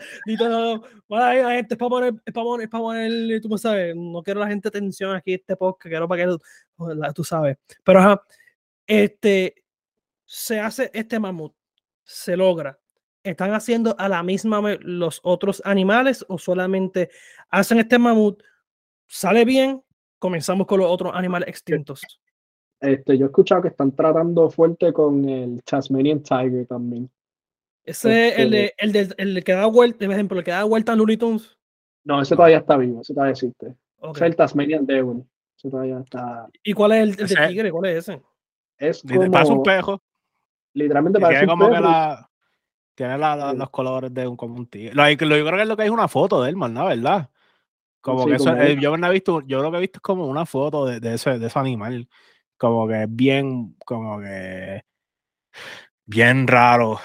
[1.07, 4.41] Bueno, gente, es para poner, es para poner, es para poner, tú sabes, no quiero
[4.41, 6.35] la gente tensión aquí este podcast, quiero para que
[7.13, 7.57] tú sabes.
[7.83, 8.23] Pero ajá,
[8.87, 9.63] este,
[10.25, 11.53] se hace este mamut
[12.03, 12.79] se logra,
[13.23, 17.09] ¿están haciendo a la misma vez los otros animales o solamente
[17.49, 18.41] hacen este mamut,
[19.07, 19.81] sale bien,
[20.19, 22.01] comenzamos con los otros animales extintos?
[22.79, 27.09] Este, yo he escuchado que están tratando fuerte con el Tasmanian Tiger también.
[27.85, 30.63] Ese es el, este de, el, el que da vuelta, por ejemplo, el que da
[30.63, 31.57] vuelta a Looney Tunes.
[32.03, 33.75] No, ese todavía está vivo, ese todavía existe.
[34.01, 35.23] Es el Tasmanian Devil.
[35.57, 36.47] Ese todavía está.
[36.61, 37.71] ¿Y cuál es el, de tigre?
[37.71, 38.21] ¿Cuál es ese?
[38.77, 39.31] Es como...
[39.31, 40.01] Pasa un pejo.
[40.73, 42.29] Literalmente parece tiene como que la,
[42.95, 44.93] tiene los colores de un como un tigre.
[44.93, 46.85] Lo, yo creo que es lo que es una foto de él, ¿no?
[46.85, 47.29] ¿Verdad?
[48.01, 50.27] Como que eso, eh, yo no he visto, yo lo que he visto es como
[50.27, 52.07] una foto de, de, ese, de ese animal.
[52.57, 54.83] Como que bien, como que
[56.05, 56.99] bien raro.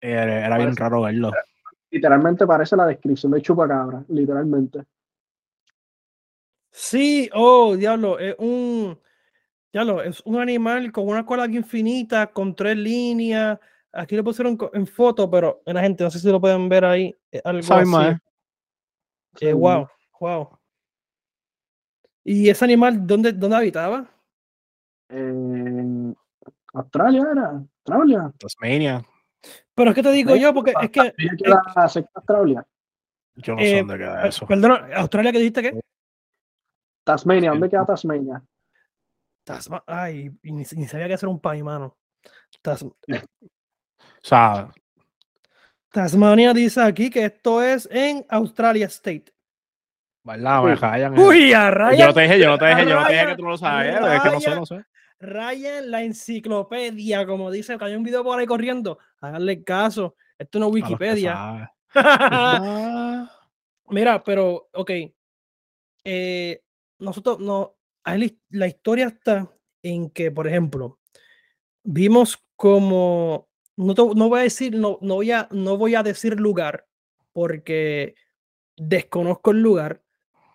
[0.00, 1.32] Era, bien raro verlo.
[1.90, 4.84] Literalmente parece la descripción de chupacabra, literalmente.
[6.70, 8.98] Sí, oh, diablo, es un,
[9.72, 13.58] ya lo, es un animal con una cola infinita, con tres líneas,
[13.92, 17.14] aquí lo pusieron en foto, pero la gente, no sé si lo pueden ver ahí.
[17.32, 18.16] eh, Algo Esa misma, así.
[19.42, 19.48] ¿eh?
[19.48, 19.88] Eh, wow,
[20.20, 20.58] wow.
[22.24, 24.06] ¿Y ese animal dónde, dónde habitaba?
[25.08, 26.14] En
[26.74, 27.50] Australia era,
[27.86, 28.32] Australia.
[28.38, 29.04] Tasmania.
[29.74, 31.14] Pero es que te digo yo, porque es que.
[32.14, 32.66] Australia.
[33.36, 34.46] Yo no Eh, sé dónde queda eh, eso.
[34.46, 35.80] Perdona, ¿Australia que dijiste que?
[37.04, 38.42] Tasmania, ¿dónde queda Tasmania?
[39.46, 41.96] Tasma- Ay, ni, ni sabía que era un país, mano.
[42.62, 42.84] Tas-
[44.00, 44.70] O sea,
[45.90, 49.32] Tasmania dice aquí que esto es en Australia State.
[50.24, 50.62] ¿verdad?
[51.10, 51.52] Me Uy.
[51.54, 52.06] a Yo Ryan.
[52.08, 53.50] no te dije, yo no te dije, yo no te dije Ryan, que tú no
[53.50, 54.14] lo sabías.
[54.14, 54.58] Es que no sé, Ryan.
[54.60, 54.84] no sé.
[55.20, 58.98] Ryan, la enciclopedia, como dice, que hay un video por ahí corriendo.
[59.20, 60.14] Háganle caso.
[60.38, 61.72] Esto no es Wikipedia.
[63.88, 64.90] Mira, pero, ok.
[66.04, 66.62] eh,
[66.98, 67.76] nosotros, no,
[68.50, 69.48] la historia está
[69.82, 70.98] en que, por ejemplo,
[71.82, 73.47] vimos como,
[73.78, 76.86] no, no voy a decir, no, no, voy a, no voy a decir lugar,
[77.32, 78.14] porque
[78.76, 80.02] desconozco el lugar,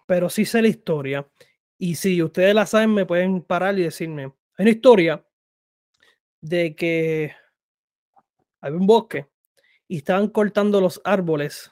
[0.08, 1.28] pero sí sé la historia.
[1.78, 4.26] Y si ustedes la saben, me pueden parar y decirme.
[4.58, 5.26] Hay una historia
[6.42, 7.32] de que
[8.62, 9.28] había un bosque
[9.88, 11.72] y estaban cortando los árboles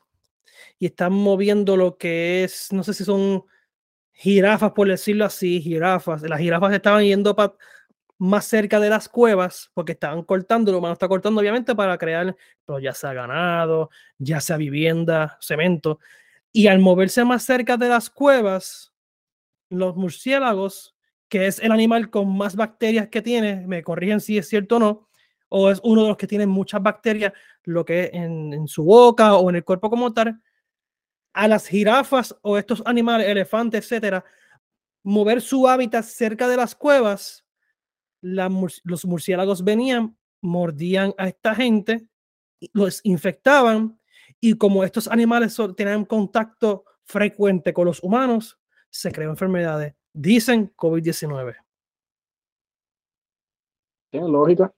[0.79, 3.45] y están moviendo lo que es, no sé si son
[4.13, 6.21] jirafas, por decirlo así, jirafas.
[6.23, 7.55] Las jirafas estaban yendo pa-
[8.21, 12.35] más cerca de las cuevas porque estaban cortando, lo humano está cortando obviamente para crear,
[12.63, 15.97] pero ya sea ganado, ya sea vivienda, cemento.
[16.53, 18.93] Y al moverse más cerca de las cuevas,
[19.69, 20.95] los murciélagos,
[21.29, 24.79] que es el animal con más bacterias que tiene, me corrigen si es cierto o
[24.79, 25.09] no,
[25.49, 28.83] o es uno de los que tiene muchas bacterias, lo que es en, en su
[28.83, 30.39] boca o en el cuerpo como tal,
[31.33, 34.23] a las jirafas o estos animales, elefantes, etcétera,
[35.01, 37.40] mover su hábitat cerca de las cuevas,
[38.21, 42.07] mur- los murciélagos venían, mordían a esta gente,
[42.73, 43.99] los infectaban
[44.39, 48.57] y como estos animales tenían contacto frecuente con los humanos,
[48.89, 49.93] se creó enfermedades.
[50.13, 51.55] Dicen COVID-19.
[54.11, 54.73] Tiene lógica.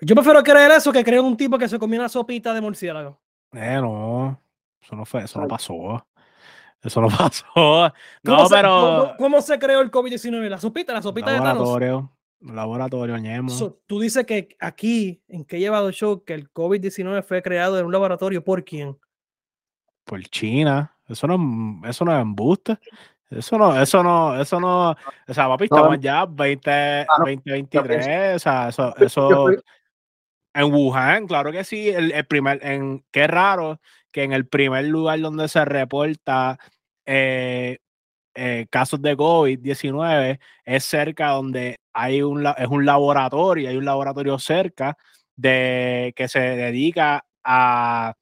[0.00, 3.20] Yo prefiero creer eso que creer un tipo que se comió una sopita de murciélago.
[3.52, 4.38] Eh, no.
[4.82, 6.06] Eso no fue, eso no pasó.
[6.82, 7.44] Eso no pasó.
[7.54, 8.68] ¿Cómo No, se, pero.
[8.68, 10.48] cómo- cómo se creó el COVID-19?
[10.50, 11.68] La sopita, la sopita de Thanos.
[12.44, 13.16] Laboratorio.
[13.18, 13.50] Ñemo.
[13.50, 17.42] So, tú dices que aquí, en que he llevado el show, que el COVID-19 fue
[17.42, 18.42] creado en un laboratorio.
[18.44, 18.96] ¿Por quién?
[20.04, 20.94] por China.
[21.08, 21.34] Eso no,
[21.82, 22.78] es- eso no es embuste.
[23.30, 24.90] Eso no, eso no, eso no.
[24.90, 26.60] O sea, papi, No, estamos ya 20,
[27.06, 28.36] claro, 2023.
[28.36, 29.50] O sea, eso, eso.
[30.52, 31.88] En Wuhan, claro que sí.
[31.88, 33.80] El, el primer, en, qué raro
[34.12, 36.58] que en el primer lugar donde se reporta
[37.06, 37.78] eh,
[38.34, 43.84] eh, casos de COVID-19 es cerca donde hay un, la- es un laboratorio, hay un
[43.84, 44.96] laboratorio cerca
[45.36, 48.14] de que se dedica a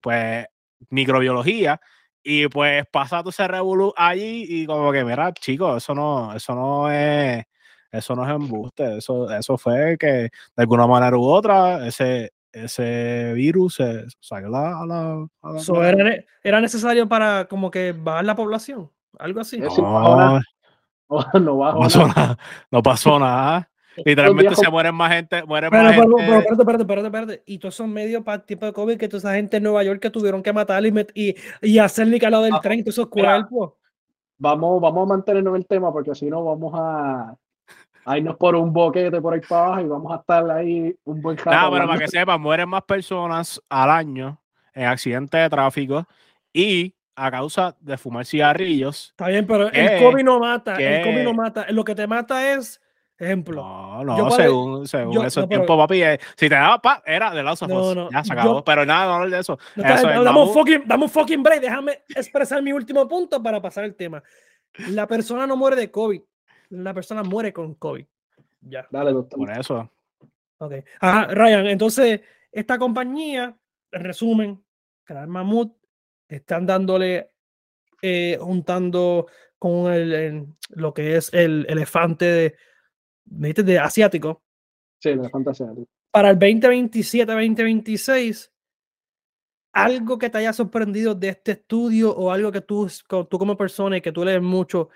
[0.00, 0.46] pues
[0.90, 1.80] microbiología
[2.22, 6.54] y pues pasa todo ese revolú allí y como que mira chicos eso no eso
[6.54, 7.44] no es
[7.90, 13.32] eso no es embuste eso eso fue que de alguna manera u otra ese ese
[13.34, 17.68] virus se salió a la, a la- a la- So, era, era necesario para como
[17.70, 18.90] que bajar la población.
[19.18, 19.58] Algo así.
[19.60, 20.40] Decir, ahora-
[21.08, 21.40] no, Oh, no
[21.74, 22.38] no pasó nada
[22.70, 23.70] no pasó nada
[24.04, 27.42] literalmente se mueren más gente mueren Pero, más pero, pero, gente espérate, espérate, espérate, espérate.
[27.46, 29.84] Y todos esos medios para el tipo de COVID que toda esa gente en Nueva
[29.84, 32.82] York que tuvieron que matar y, met- y, y hacer ni calado del Ah, tren,
[32.82, 33.74] todos esos cuerpos.
[34.36, 37.36] Vamos, vamos a mantenernos en el tema porque si no vamos a,
[38.04, 41.22] a irnos por un boquete por ahí para abajo y vamos a estar ahí un
[41.22, 41.50] buen rato.
[41.50, 44.40] Nada, pero para que sepan, mueren más personas al año
[44.74, 46.04] en accidentes de tráfico
[46.52, 49.10] y a causa de fumar cigarrillos.
[49.10, 49.84] Está bien, pero ¿Qué?
[49.98, 50.76] el COVID no mata.
[50.76, 51.02] El.
[51.04, 51.66] COVID no mata.
[51.70, 52.80] Lo que te mata es,
[53.18, 53.62] ejemplo.
[53.62, 56.02] No, Yo no, para- según, según yo- esos no, tiempos, papi.
[56.02, 58.40] eh, si te daba pa, era de Last of No, Us, no, Ya se yo-
[58.40, 58.64] acabó.
[58.64, 59.58] pero nada, no hablar de eso.
[59.76, 61.60] No está- Eso es, dame, un fucking, dame un fucking break.
[61.60, 64.22] Déjame expresar mi último punto para pasar el tema.
[64.90, 66.20] La persona no muere de COVID.
[66.70, 68.04] La persona muere con COVID.
[68.62, 68.86] Ya.
[68.90, 69.38] Dale, doctor.
[69.38, 69.88] Por eso.
[70.58, 70.72] Ok.
[71.00, 73.54] Ajá, Ryan, entonces, esta compañía,
[73.92, 74.64] en resumen,
[75.04, 75.72] Canal Mamut,
[76.28, 77.30] están dándole,
[78.02, 79.26] eh, juntando
[79.58, 82.56] con el, el- lo que es el elefante
[83.24, 84.42] de, de asiático
[85.00, 85.68] Sí, de fantasía.
[86.10, 88.50] para el 2027-2026.
[89.72, 92.88] Algo que te haya sorprendido de este estudio o algo que tú,
[93.28, 94.88] tú como persona y que tú lees mucho,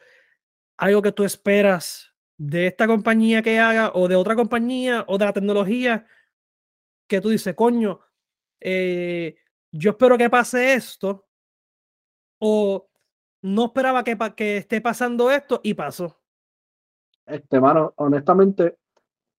[0.76, 5.24] algo que tú esperas de esta compañía que haga o de otra compañía o de
[5.24, 6.06] la tecnología
[7.08, 7.98] que tú dices, coño,
[8.60, 9.36] eh,
[9.72, 11.26] yo espero que pase esto
[12.40, 12.88] o
[13.42, 16.18] no esperaba que, esté pasando esto y pasó.
[17.26, 18.78] Este, mano, honestamente,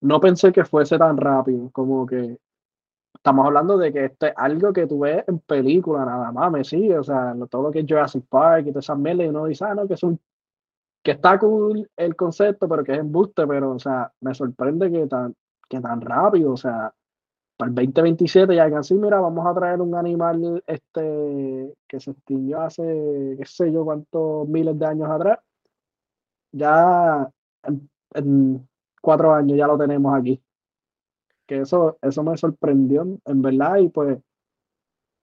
[0.01, 1.69] no pensé que fuese tan rápido.
[1.71, 2.37] Como que
[3.13, 6.63] estamos hablando de que esto es algo que tú ves en película nada más, me
[6.63, 9.45] sigue, o sea, todo lo que es Jurassic Park y todas esas mierdas, y uno
[9.45, 10.19] dice, ah, que es un,
[11.03, 15.07] que está cool el concepto, pero que es embuste, pero, o sea, me sorprende que
[15.07, 15.35] tan,
[15.67, 16.93] que tan rápido, o sea,
[17.59, 22.61] para el 2027 ya así, mira, vamos a traer un animal este que se extinguió
[22.61, 22.81] hace,
[23.37, 25.39] qué sé yo, cuántos miles de años atrás,
[26.53, 27.29] ya
[28.13, 28.65] en
[29.01, 30.41] cuatro años ya lo tenemos aquí.
[31.45, 34.19] Que eso, eso me sorprendió, en verdad, y pues,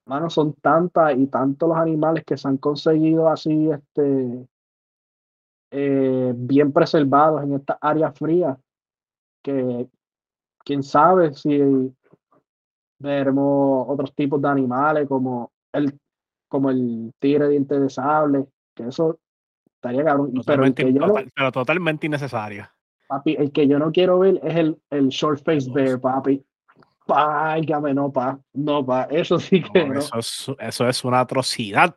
[0.07, 4.47] mano, son tantas y tantos los animales que se han conseguido así, este,
[5.71, 8.59] eh, bien preservados en estas áreas frías,
[9.43, 9.89] que
[10.65, 11.96] quién sabe si
[12.99, 15.99] veremos otros tipos de animales como el,
[16.49, 19.19] como el tigre diente de sable, que eso
[19.75, 20.33] estaría cabrón.
[20.47, 20.65] pero,
[21.35, 22.69] pero totalmente innecesario.
[23.09, 26.45] Papi, el que yo no quiero ver es el, el short face bear, papi.
[27.07, 28.39] Págame, no, pa.
[28.53, 29.05] No, pa.
[29.11, 30.01] Eso sí que no.
[30.01, 31.97] Eso, es, eso es una atrocidad.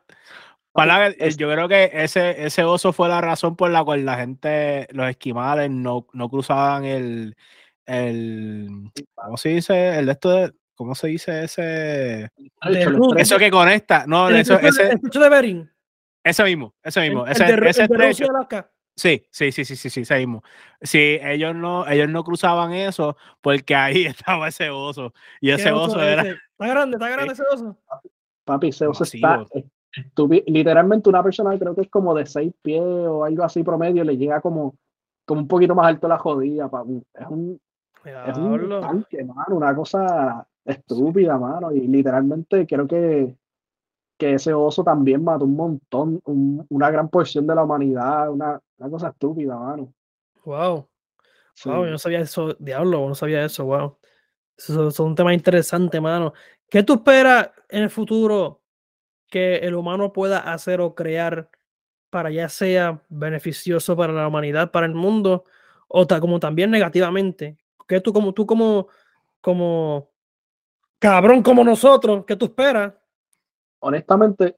[0.72, 4.16] Para, eh, yo creo que ese, ese oso fue la razón por la cual la
[4.16, 7.34] gente, los esquimales, no, no cruzaban el,
[7.86, 8.90] el.
[9.16, 9.98] ¿Cómo se dice?
[9.98, 10.52] El de esto de.
[10.80, 12.30] ¿Cómo se dice ese?
[13.18, 14.06] eso que conecta.
[14.06, 14.94] No, el eso, ese.
[14.94, 15.70] de Bering.
[16.24, 17.26] Ese mismo, ese mismo.
[17.26, 17.86] ese, ese
[18.96, 20.42] Sí, sí, sí, sí, sí, sí, seguimos.
[20.80, 25.12] Sí, ellos no, ellos no cruzaban eso porque ahí estaba ese oso.
[25.42, 26.22] Y ese oso, era.
[26.22, 27.76] Está grande, está grande ese oso.
[28.46, 29.44] Papi, ese oso está.
[30.46, 34.16] literalmente una persona creo que es como de seis pies o algo así promedio, le
[34.16, 34.76] llega como,
[35.26, 37.02] como un poquito más alto la jodida, papi.
[37.12, 37.60] Es un,
[38.02, 41.72] es un tanque, mano, una cosa estúpida, mano.
[41.72, 43.34] Y literalmente creo que
[44.20, 46.20] que ese oso también mató un montón,
[46.68, 49.94] una gran porción de la humanidad, una, cosa estúpida, mano.
[50.44, 50.86] Wow.
[51.64, 53.96] Wow, yo no sabía eso, diablo, no sabía eso, wow.
[54.56, 56.34] Eso, es un tema interesante, mano.
[56.68, 58.60] ¿Qué tú esperas en el futuro
[59.26, 61.48] que el humano pueda hacer o crear
[62.10, 65.46] para ya sea beneficioso para la humanidad, para el mundo,
[65.88, 67.56] o como también negativamente?
[67.88, 68.88] ¿Qué tú como tú como
[69.40, 70.10] como
[71.00, 72.94] cabrón como nosotros, qué tú esperas
[73.80, 74.56] honestamente,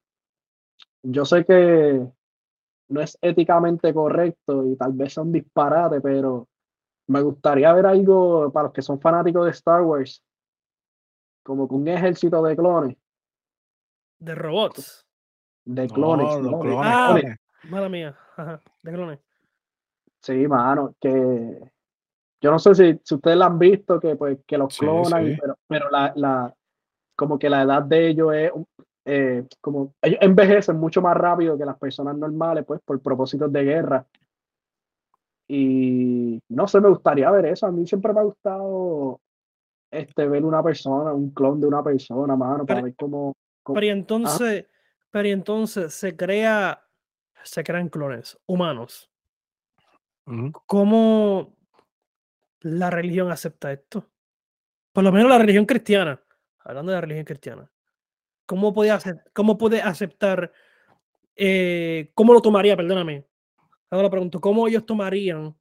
[1.03, 2.07] yo sé que
[2.89, 6.49] no es éticamente correcto y tal vez sea un disparate, pero
[7.09, 10.23] me gustaría ver algo para los que son fanáticos de Star Wars,
[11.43, 12.97] como con un ejército de clones.
[14.19, 15.05] De robots.
[15.65, 16.29] De clones.
[16.85, 17.19] Ah,
[17.65, 18.17] mala mía.
[18.83, 19.21] de clones.
[20.21, 21.73] Sí, mano, que
[22.43, 25.57] yo no sé si, si ustedes la han visto, que pues que los clonan, pero,
[25.69, 26.55] pero la, la,
[27.17, 28.53] como que la edad de ellos es
[29.05, 33.63] eh, como ellos envejecen mucho más rápido que las personas normales, pues por propósitos de
[33.63, 34.07] guerra.
[35.49, 37.67] Y no sé, me gustaría ver eso.
[37.67, 39.21] A mí siempre me ha gustado
[39.91, 43.35] este, ver una persona, un clon de una persona, mano, para ver cómo.
[43.73, 44.67] pero entonces,
[45.11, 46.83] pero entonces se crea,
[47.43, 49.09] se crean clones humanos.
[50.67, 51.53] ¿Cómo
[52.63, 54.09] la religión acepta esto?
[54.93, 56.21] Por lo menos la religión cristiana,
[56.59, 57.71] hablando de la religión cristiana.
[58.47, 58.93] ¿Cómo puede,
[59.33, 60.53] cómo puede aceptar,
[61.37, 63.27] eh, cómo lo tomaría, perdóname?
[63.91, 65.55] Ahora pregunto, ¿cómo ellos tomarían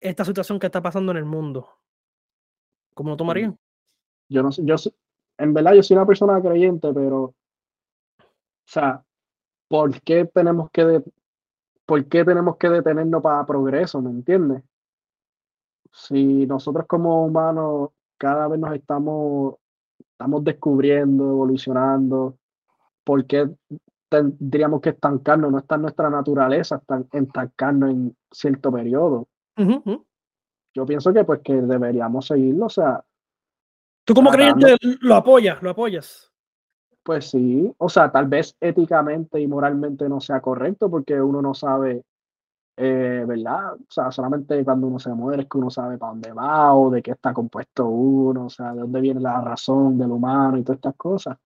[0.00, 1.68] esta situación que está pasando en el mundo?
[2.94, 3.58] ¿Cómo lo mm, tomarían?
[4.28, 4.76] Yo no sé, yo
[5.38, 7.34] en verdad yo soy una persona creyente, pero, o
[8.64, 9.04] sea,
[9.68, 11.02] ¿por qué tenemos que,
[11.84, 14.00] por qué tenemos que detenernos para progreso?
[14.00, 14.62] ¿Me entiendes?
[15.96, 19.54] Si nosotros como humanos cada vez nos estamos
[19.98, 22.36] estamos descubriendo, evolucionando,
[23.02, 23.50] ¿por qué
[24.08, 25.50] tendríamos que estancarnos?
[25.50, 26.80] No está en nuestra naturaleza
[27.12, 29.26] estancarnos en cierto periodo.
[30.74, 33.02] Yo pienso que pues que deberíamos seguirlo, o sea.
[34.04, 36.30] ¿Tú como creyente lo apoyas, lo apoyas?
[37.02, 41.54] Pues sí, o sea, tal vez éticamente y moralmente no sea correcto porque uno no
[41.54, 42.04] sabe
[42.76, 43.74] eh, ¿verdad?
[43.74, 46.90] O sea, solamente cuando uno se muere es que uno sabe para dónde va o
[46.90, 50.62] de qué está compuesto uno, o sea, de dónde viene la razón del humano y
[50.62, 51.38] todas estas cosas.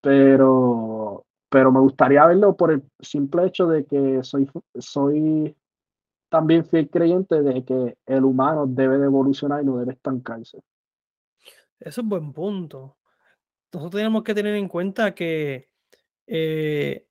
[0.00, 4.48] Pero, pero me gustaría verlo por el simple hecho de que soy,
[4.78, 5.56] soy
[6.28, 10.62] también fiel creyente de que el humano debe de evolucionar y no debe estancarse.
[11.80, 12.98] Eso es buen punto.
[13.72, 15.68] Nosotros tenemos que tener en cuenta que
[16.26, 17.07] eh,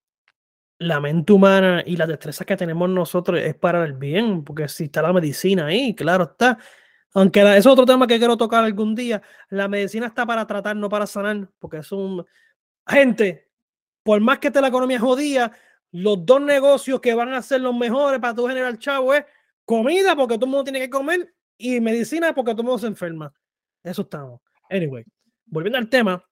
[0.80, 4.86] la mente humana y las destrezas que tenemos nosotros es para el bien, porque si
[4.86, 6.58] está la medicina ahí, claro está.
[7.14, 10.90] Aunque es otro tema que quiero tocar algún día, la medicina está para tratar, no
[10.90, 12.26] para sanar, porque es un...
[12.86, 13.50] Gente,
[14.04, 15.52] por más que esté la economía jodida,
[15.92, 19.26] los dos negocios que van a ser los mejores para tu generar chavo es
[19.66, 22.88] comida, porque todo el mundo tiene que comer, y medicina, porque todo el mundo se
[22.88, 23.34] enferma.
[23.84, 24.42] Eso estamos.
[24.70, 25.04] Anyway,
[25.46, 26.24] volviendo al tema,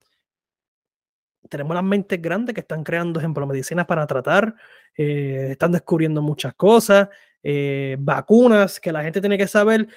[1.49, 4.55] tenemos las mentes grandes que están creando, ejemplo, medicinas para tratar,
[4.95, 7.09] eh, están descubriendo muchas cosas,
[7.43, 9.87] eh, vacunas que la gente tiene que saber,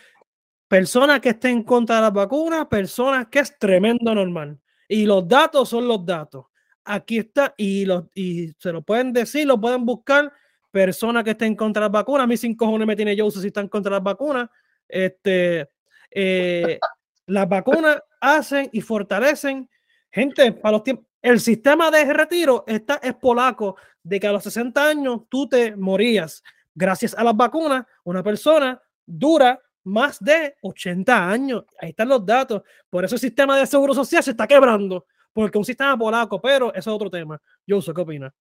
[0.68, 4.58] personas que estén en contra de las vacunas, personas que es tremendo normal.
[4.88, 6.46] Y los datos son los datos.
[6.84, 10.32] Aquí está, y, y se lo pueden decir, lo pueden buscar,
[10.70, 12.24] personas que estén contra las vacunas.
[12.24, 14.48] A mí sin cojones me tiene yo si están contra las vacunas.
[14.86, 15.68] Este,
[16.10, 16.78] eh,
[17.26, 19.68] las vacunas hacen y fortalecen.
[20.10, 24.42] Gente, para los tiempos, el sistema de retiro está, es polaco, de que a los
[24.44, 26.42] 60 años tú te morías.
[26.74, 31.64] Gracias a las vacunas, una persona dura más de 80 años.
[31.80, 32.62] Ahí están los datos.
[32.88, 36.72] Por eso el sistema de seguro social se está quebrando, porque un sistema polaco, pero
[36.72, 37.40] eso es otro tema.
[37.66, 38.32] Yo ¿qué opinas?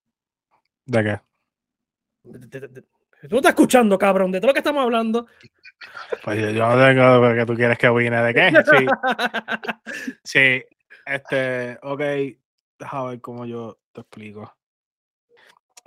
[0.86, 1.20] ¿De qué?
[3.28, 5.26] Tú estás escuchando, cabrón, de todo lo que estamos hablando.
[6.24, 8.52] Pues yo, no tengo que tú quieres que opine de qué.
[8.64, 8.86] Sí.
[10.24, 10.64] sí.
[11.06, 12.02] Este, ok.
[12.80, 14.54] Déjame ver cómo yo te explico.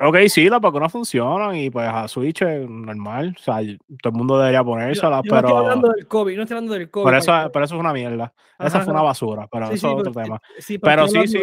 [0.02, 3.36] Ok, sí, las vacunas funcionan y pues a Switch es normal.
[3.38, 3.56] O sea,
[4.02, 5.42] todo el mundo debería ponérselas, pero.
[5.42, 7.04] No estoy hablando del COVID, no estoy hablando del COVID.
[7.04, 8.32] Pero eso, pero eso es una mierda.
[8.58, 10.40] Esa fue una basura, pero eso es otro tema.
[10.82, 11.42] pero sí, sí.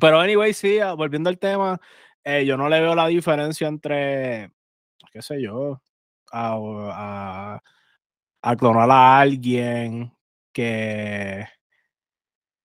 [0.00, 1.80] Pero anyway, sí, ah, volviendo al tema,
[2.24, 4.50] eh, yo no le veo la diferencia entre,
[5.12, 5.80] qué sé yo,
[6.32, 7.60] a,
[8.42, 10.12] a, clonar a alguien
[10.52, 11.46] que,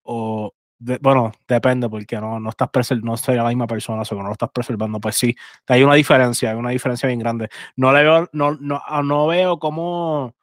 [0.01, 2.69] o, bueno, depende porque no, no estás
[3.03, 5.35] no sería la misma persona, o no lo estás preservando, pues sí,
[5.67, 7.49] hay una diferencia, hay una diferencia bien grande.
[7.75, 10.35] No le veo, no, no, no veo cómo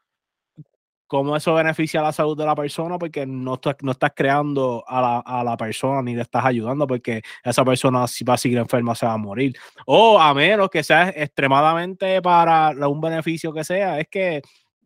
[1.07, 5.01] cómo eso beneficia a la salud de la persona porque no no estás creando a
[5.01, 8.59] la, a la, persona ni le estás ayudando porque esa persona si va a seguir
[8.59, 9.57] enferma se va a morir.
[9.87, 14.43] O a menos que sea extremadamente para un beneficio que sea, es que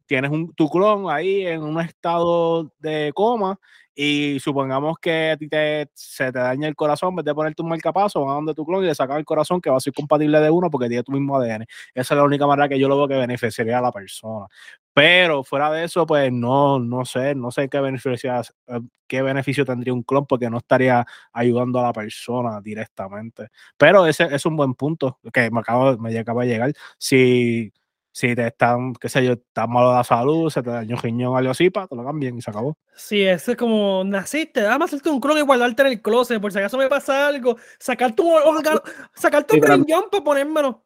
[0.07, 3.59] tienes un, tu clon ahí en un estado de coma
[3.95, 7.63] y supongamos que a ti te, se te daña el corazón, en vez de ponerte
[7.63, 9.81] un marcapaso, van a donde tu clon y le sacan el corazón que va a
[9.81, 11.67] ser compatible de uno porque tiene tu mismo ADN.
[11.95, 14.47] Esa es la única manera que yo lo veo que beneficiaría a la persona.
[14.93, 18.33] Pero fuera de eso, pues no, no sé, no sé qué beneficio,
[18.67, 23.49] eh, qué beneficio tendría un clon porque no estaría ayudando a la persona directamente.
[23.77, 26.73] Pero ese es un buen punto que me acabo, me acaba de llegar.
[26.99, 27.73] Si
[28.13, 31.03] si te están, qué sé yo, estás malo de la salud, se te dañó un
[31.03, 32.77] riñón, algo así, pa, te lo cambian y se acabó.
[32.95, 36.53] Sí, eso es como naciste, dame hacerte un clon y guardarte en el closet, por
[36.53, 38.83] si acaso me pasa algo, sacar tu órgano,
[39.15, 40.85] sacar tu riñón para ponérmelo.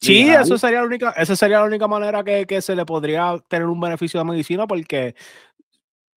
[0.00, 3.36] Sí, eso sería la única, esa sería la única manera que, que, se le podría
[3.46, 5.14] tener un beneficio de medicina, porque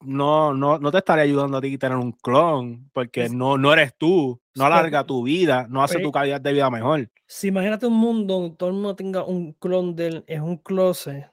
[0.02, 3.96] no, no, no te estaría ayudando a ti tener un clon, porque no, no eres
[3.98, 7.10] tú, no alarga tu vida, no hace tu calidad de vida mejor.
[7.28, 10.58] Si imagínate un mundo donde todo el mundo tenga un clon de él en un
[10.58, 11.32] closet,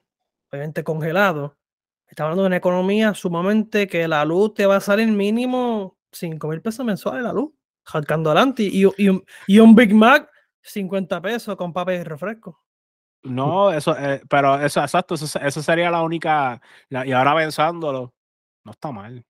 [0.51, 1.57] obviamente congelado,
[2.07, 6.49] está hablando de una economía sumamente que la luz te va a salir mínimo 5
[6.49, 7.53] mil pesos mensuales la luz,
[7.85, 10.31] jalcando adelante, y, y, un, y un Big Mac,
[10.63, 12.63] 50 pesos con papel y refresco.
[13.25, 18.15] No, eso, eh, pero eso, exacto, eso, eso, sería la única, y ahora pensándolo,
[18.65, 19.25] no está mal.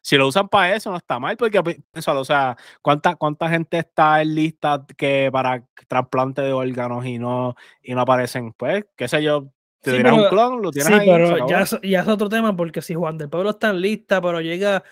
[0.00, 4.22] Si lo usan para eso, no está mal, porque o sea, ¿cuánta, cuánta gente está
[4.22, 8.52] en lista que para trasplante de órganos y no, y no aparecen?
[8.52, 9.50] Pues, qué sé yo,
[9.80, 12.94] te sí, un clon, lo tienes sí, pero ya, ya, es otro tema, porque si
[12.94, 14.82] Juan del Pueblo está en lista, pero llega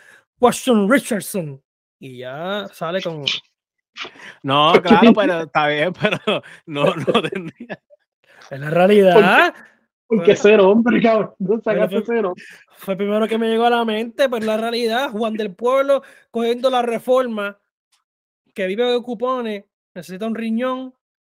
[0.40, 1.62] Washington Richardson
[1.98, 3.24] y ya sale con.
[4.42, 6.18] No, claro, pero está bien, pero
[6.66, 7.80] no, no tendría.
[8.50, 9.54] Es la realidad.
[10.06, 11.34] Porque ser hombre, cabrón.
[11.38, 12.34] No fue, cero.
[12.76, 16.70] Fue primero que me llegó a la mente, pero la realidad, Juan del Pueblo cogiendo
[16.70, 17.58] la reforma,
[18.54, 20.94] que vive de cupones, necesita un riñón,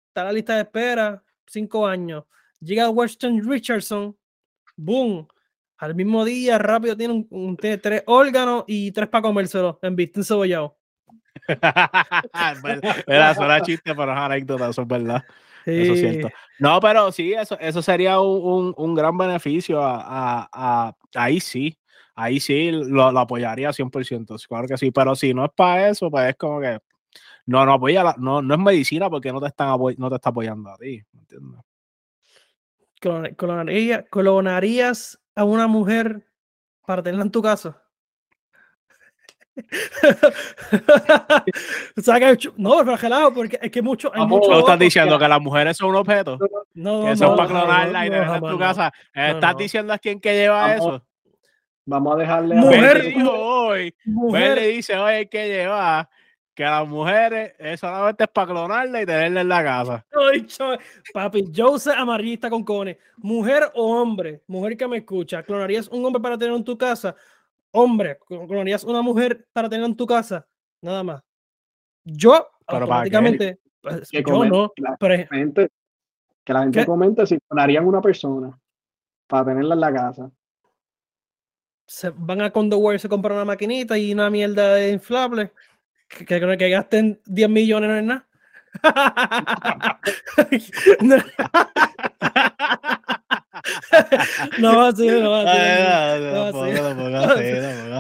[0.08, 2.26] está en la lista de espera, cinco años.
[2.60, 4.16] Llega Weston Richardson,
[4.76, 5.28] boom,
[5.78, 10.76] al mismo día, rápido tiene un, tres órganos y tres para comérselo en vista cebollado.
[13.08, 14.88] Era solo chiste, pero es anécdota, eso
[15.68, 16.30] Eso es cierto.
[16.60, 19.82] No, pero sí, eso, eso sería un, un gran beneficio.
[19.84, 21.78] A, a, a, ahí sí,
[22.16, 24.48] ahí sí lo, lo, apoyaría 100%.
[24.48, 26.80] Claro que sí, pero si no es para eso, pues es como que
[27.46, 30.70] no, no apoya, no, no es medicina porque no te, están no te está apoyando
[30.70, 31.04] a ti.
[31.14, 31.62] ¿entiendes?
[34.10, 36.28] ¿Clonarías a una mujer
[36.86, 37.87] para tenerla en tu casa?
[42.58, 44.12] no, pero porque es que mucho.
[44.14, 46.38] Hay mucho ¿No estás diciendo que las mujeres son un objeto?
[46.74, 48.94] No, que son para clonarla y tenerla en tu casa.
[49.14, 51.02] ¿Estás diciendo a quién que lleva eso?
[51.86, 53.96] Vamos a dejarle a mujer, dijo hoy.
[54.06, 56.10] Mujer le dice hoy hay que llevar
[56.54, 60.04] que las mujeres es solamente es para clonarla y tenerla en la casa.
[61.14, 62.98] Papi, yo sé amarillista con cones.
[63.18, 67.16] Mujer o hombre, mujer que me escucha, ¿clonarías un hombre para tener en tu casa?
[67.72, 70.46] Hombre, clonarías una mujer para tener en tu casa,
[70.82, 71.22] nada más.
[72.04, 75.70] Yo, automáticamente, pues, Que yo no, la pero gente-
[76.44, 76.86] que la gente ¿Qué?
[76.86, 78.58] comente si clonarían una persona
[79.28, 80.32] para tenerla en la casa.
[81.86, 85.52] se van a Condoware y se compran una maquinita y una mierda de inflable
[86.10, 88.28] que, que, que gasten 10 millones no es nada.
[94.60, 95.78] no va a ser, no va a ser.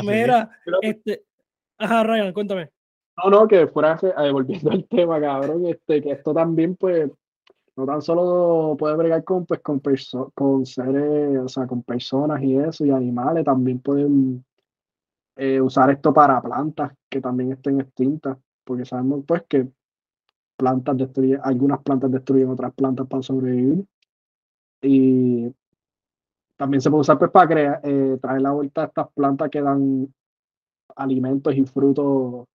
[0.04, 0.50] Mira,
[0.82, 1.24] este.
[1.78, 2.70] Ajá, Ryan, cuéntame.
[3.24, 7.10] No, no, que fuera, eh, volviendo al tema, cabrón, este, que esto también, pues,
[7.76, 12.42] no tan solo puede bregar con, pues, con, perso- con seres, o sea, con personas
[12.44, 14.44] y eso, y animales, también pueden
[15.36, 19.68] eh, usar esto para plantas que también estén extintas, porque sabemos, pues, que
[20.56, 23.84] plantas destruyen, algunas plantas destruyen otras plantas para sobrevivir,
[24.82, 25.54] y
[26.56, 29.62] también se puede usar, pues, para crear, eh, traer la vuelta a estas plantas que
[29.62, 30.14] dan
[30.96, 32.48] alimentos y frutos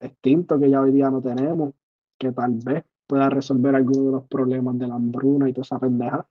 [0.00, 1.74] extintos que ya hoy día no tenemos,
[2.18, 5.78] que tal vez pueda resolver algunos de los problemas de la hambruna y toda esa
[5.78, 6.26] pendeja.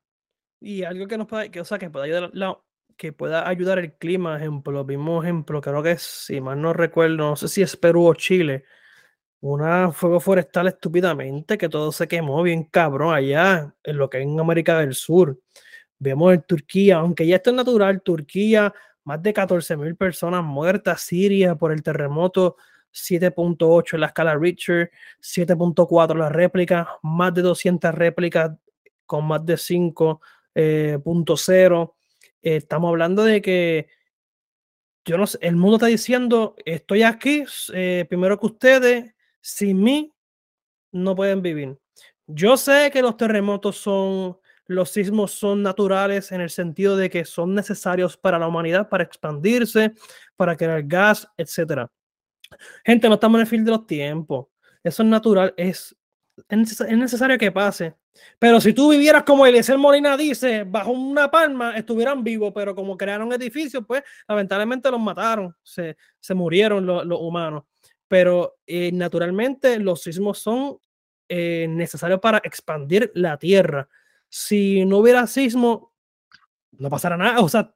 [0.61, 2.57] Y algo que nos pueda, que, o sea, que pueda ayudar, la-
[2.95, 7.17] que pueda ayudar el clima, ejemplo, vimos ejemplo, creo que es, si mal no recuerdo,
[7.17, 8.63] no sé si es Perú o Chile,
[9.41, 14.23] una fuego forestal estúpidamente que todo se quemó bien cabrón allá, en lo que es
[14.23, 15.39] en América del Sur.
[15.99, 18.73] Vemos en Turquía, aunque ya esto es natural, Turquía,
[19.03, 22.57] más de 14 mil personas muertas, Siria por el terremoto,
[22.93, 28.51] 7.8 en la escala Richter, 7.4 la réplica, más de 200 réplicas
[29.05, 31.93] con más de 5.0.
[32.41, 33.87] Eh, estamos hablando de que,
[35.05, 39.13] yo no sé, el mundo está diciendo, estoy aquí, eh, primero que ustedes,
[39.47, 40.13] sin mí,
[40.91, 41.77] no pueden vivir.
[42.27, 47.23] Yo sé que los terremotos son, los sismos son naturales en el sentido de que
[47.23, 49.93] son necesarios para la humanidad, para expandirse,
[50.35, 51.89] para crear gas, etcétera.
[52.83, 54.47] Gente, no estamos en el fin de los tiempos.
[54.83, 55.95] Eso es natural, es,
[56.49, 57.95] es necesario que pase.
[58.37, 62.97] Pero si tú vivieras como Eliezer Molina dice, bajo una palma, estuvieran vivos, pero como
[62.97, 67.63] crearon edificios, pues lamentablemente los mataron, se, se murieron los, los humanos.
[68.07, 70.77] Pero eh, naturalmente los sismos son
[71.29, 73.89] eh, necesarios para expandir la tierra.
[74.29, 75.93] Si no hubiera sismo,
[76.71, 77.41] no pasará nada.
[77.41, 77.73] O sea,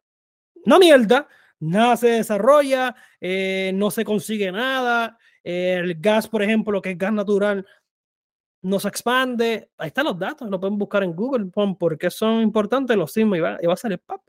[0.66, 1.28] no mierda,
[1.60, 5.18] nada se desarrolla, eh, no se consigue nada.
[5.44, 7.66] eh, el gas, por ejemplo, que es gas natural,
[8.62, 9.72] no se expande.
[9.78, 13.12] Ahí están los datos, lo pueden buscar en Google, pon por qué son importantes los
[13.12, 14.22] sismos y va, y va a salir, pap,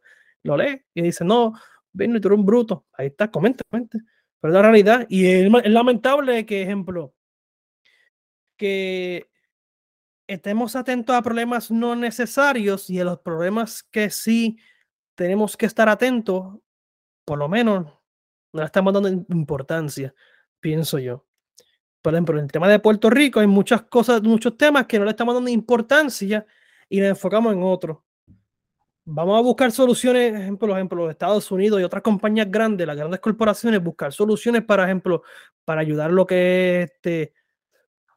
[0.43, 1.53] lo lee y dice, no,
[1.93, 2.87] ven, tú eres un bruto.
[2.95, 3.99] Ahí está, comente, comente.
[4.43, 5.07] Pero la realidad.
[5.09, 7.15] Y es, es lamentable que, ejemplo,
[8.59, 9.31] que
[10.27, 14.59] estemos atentos a problemas no necesarios y a los problemas que sí
[15.15, 16.59] tenemos que estar atentos,
[17.25, 17.87] por lo menos
[18.53, 20.13] no le estamos dando importancia,
[20.61, 21.25] pienso yo.
[22.03, 25.05] Por ejemplo, en el tema de Puerto Rico hay muchas cosas, muchos temas que no
[25.05, 26.45] le estamos dando importancia
[26.89, 27.99] y nos enfocamos en otros.
[29.05, 32.97] Vamos a buscar soluciones, ejemplo, por ejemplo, los Estados Unidos y otras compañías grandes, las
[32.97, 35.23] grandes corporaciones, buscar soluciones para ejemplo,
[35.65, 37.33] para ayudar lo que es este,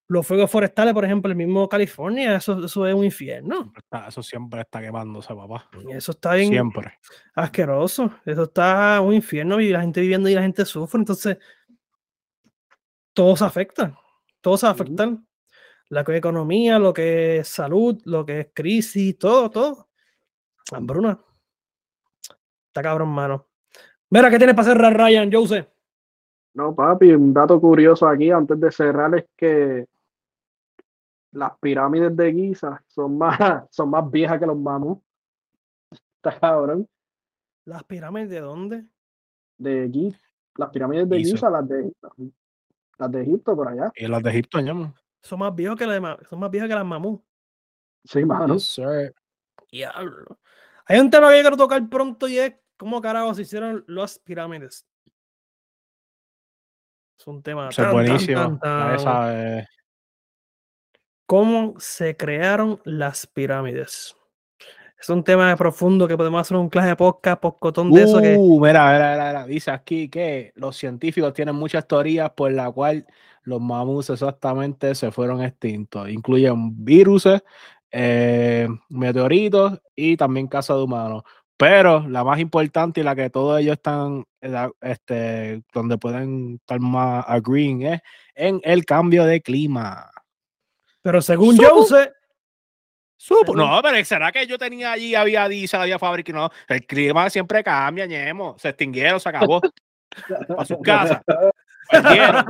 [0.08, 3.74] los fuegos forestales, por ejemplo, el mismo California, eso, eso es un infierno.
[4.08, 5.68] Eso siempre está quemándose, papá.
[5.90, 7.00] Eso está bien Siempre.
[7.34, 8.12] asqueroso.
[8.24, 11.00] Eso está un infierno y la gente viviendo y la gente sufre.
[11.00, 11.38] Entonces,
[13.14, 13.98] todo se afecta.
[14.42, 15.18] Todo se va a afectar.
[15.90, 19.90] La que es economía, lo que es salud, lo que es crisis, todo, todo.
[20.72, 21.20] Hambruna.
[22.68, 23.48] Está cabrón, mano.
[24.10, 25.30] Mira, ¿qué tienes para cerrar, Ryan?
[25.30, 25.68] Yo sé.
[26.54, 29.88] No, papi, un dato curioso aquí antes de cerrar es que
[31.32, 33.38] las pirámides de Giza son más,
[33.70, 35.00] son más viejas que los mamus.
[35.92, 36.88] Está cabrón.
[37.66, 38.86] ¿Las pirámides de dónde?
[39.58, 40.20] De Giza.
[40.56, 41.32] Las pirámides de Giza.
[41.32, 41.92] Giza, las de
[42.98, 43.92] las de Egipto por allá.
[43.96, 44.94] Y las de Egipto, ñamo.
[45.22, 47.22] Son más viejos que, las de son más viejas que las mamú.
[48.06, 48.54] Sí, mano.
[48.54, 49.14] Yes, sir.
[49.72, 50.40] Diablo.
[50.86, 54.86] Hay un tema que quiero tocar pronto y es cómo carajo se hicieron las pirámides.
[57.18, 58.60] Es un tema es tan, buenísimo.
[58.60, 59.68] tan, tan-.
[61.26, 64.16] ¿Cómo se crearon las pirámides?
[65.00, 68.36] Es un tema profundo que podemos hacer un clase de podcast, podcotón de eso que
[68.38, 72.72] Uh, mira, mira, mira, mira, dice aquí que los científicos tienen muchas teorías por la
[72.72, 73.06] cual
[73.44, 76.10] los mamuts exactamente se fueron extintos.
[76.10, 77.28] Incluyen virus,
[77.98, 81.24] eh, meteoritos y también caza de humanos.
[81.56, 86.78] Pero la más importante y la que todos ellos están, eh, este, donde pueden estar
[86.82, 88.02] más agreeing es
[88.36, 90.12] en el cambio de clima.
[91.02, 91.68] Pero según Supo.
[91.70, 92.12] yo sé,
[93.18, 96.34] Supo- No, pero ¿será que yo tenía allí, había diésel, había fábrica?
[96.34, 98.58] No, el clima siempre cambia, ñemo.
[98.60, 99.62] Se extinguieron, se acabó.
[100.50, 101.22] Para sus casas.
[101.90, 102.46] Perdieron.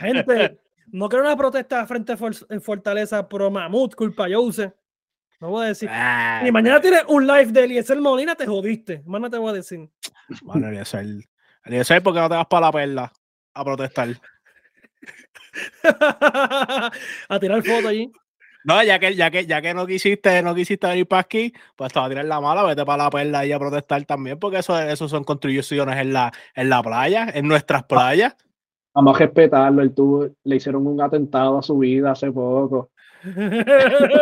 [0.00, 0.58] Gente,
[0.92, 4.72] no quiero una protesta frente a For- en Fortaleza pro Mamut, culpa Jose.
[5.40, 5.88] No voy a decir.
[5.90, 9.02] Ah, Y mañana tienes un live de Eliezer Molina, te jodiste.
[9.06, 9.90] Más no te voy a decir.
[10.44, 11.04] Mano, Eliezer.
[11.64, 13.12] Eliezer, ¿por qué no te vas para la perla
[13.54, 14.08] a protestar?
[15.82, 18.10] a tirar foto allí.
[18.64, 21.92] No, ya que, ya que, ya que no quisiste, no quisiste venir para aquí, pues
[21.92, 24.58] te vas a tirar la mala, vete para la perla y a protestar también, porque
[24.58, 28.36] eso, eso son contribuciones en la, en la playa, en nuestras playas.
[28.94, 29.82] Vamos a respetarlo.
[29.82, 32.90] Él tuvo, le hicieron un atentado a su vida hace poco.
[33.24, 34.18] Mira,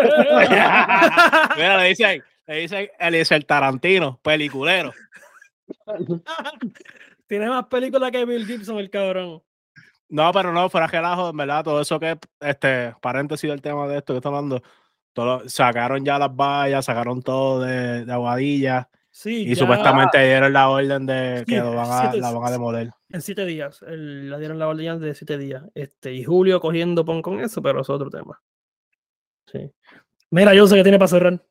[1.79, 4.93] le dicen, le dicen Eliezer Tarantino, peliculero.
[7.27, 9.43] Tiene más películas que Bill Gibson, el cabrón.
[10.09, 13.99] No, pero no, fuera relajo, en verdad, todo eso que, este, paréntesis del tema de
[13.99, 14.61] esto que estoy hablando,
[15.12, 18.89] todo, sacaron ya las vallas, sacaron todo de, de Aguadilla
[19.23, 22.33] Sí, y ya supuestamente dieron la orden de que Sí, lo van a, siete- la
[22.33, 22.91] van a demoler.
[23.11, 23.83] en siete días.
[23.83, 25.62] el- la dieron la orden de siete días.
[25.75, 28.41] Este, y Julio cogiendo pon con eso, pero es otro tema.
[29.53, 29.71] Sí.
[30.31, 31.45] Mira, yo sé que tiene para cerrar.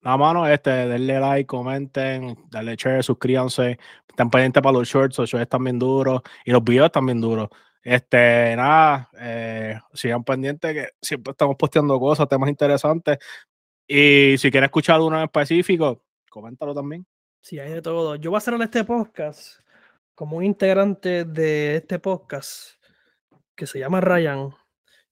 [0.00, 3.78] Nada, mano, este, denle like, comenten, denle share, suscríbanse,
[4.08, 7.20] estén pendientes para los shorts, los shorts están bien duros y los videos están bien
[7.20, 7.48] duros.
[7.82, 13.18] Este, nada, eh, sigan pendientes que siempre estamos posteando cosas, temas interesantes.
[13.86, 16.02] Y si quieres escuchar uno en específico,
[16.36, 17.06] coméntalo también.
[17.40, 18.14] Sí, hay de todo.
[18.16, 19.58] Yo voy a cerrar este podcast
[20.14, 22.72] como un integrante de este podcast
[23.54, 24.54] que se llama Ryan.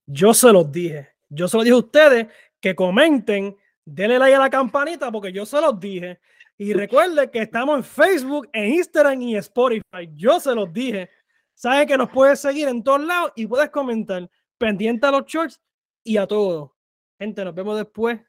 [0.04, 1.14] Yo se los dije.
[1.30, 2.26] Yo se los dije a ustedes
[2.60, 3.56] que comenten,
[3.86, 6.20] denle like a la campanita porque yo se los dije.
[6.58, 10.10] Y recuerden que estamos en Facebook, en Instagram y Spotify.
[10.12, 11.08] Yo se los dije.
[11.54, 15.58] Saben que nos puedes seguir en todos lados y puedes comentar pendiente a los shorts
[16.02, 16.76] y a todo.
[17.18, 18.20] Gente, nos vemos después.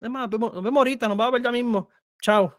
[0.00, 1.88] Es más, nos vemos, nos vemos ahorita, nos vamos a ver ya mismo.
[2.22, 2.58] Ciao.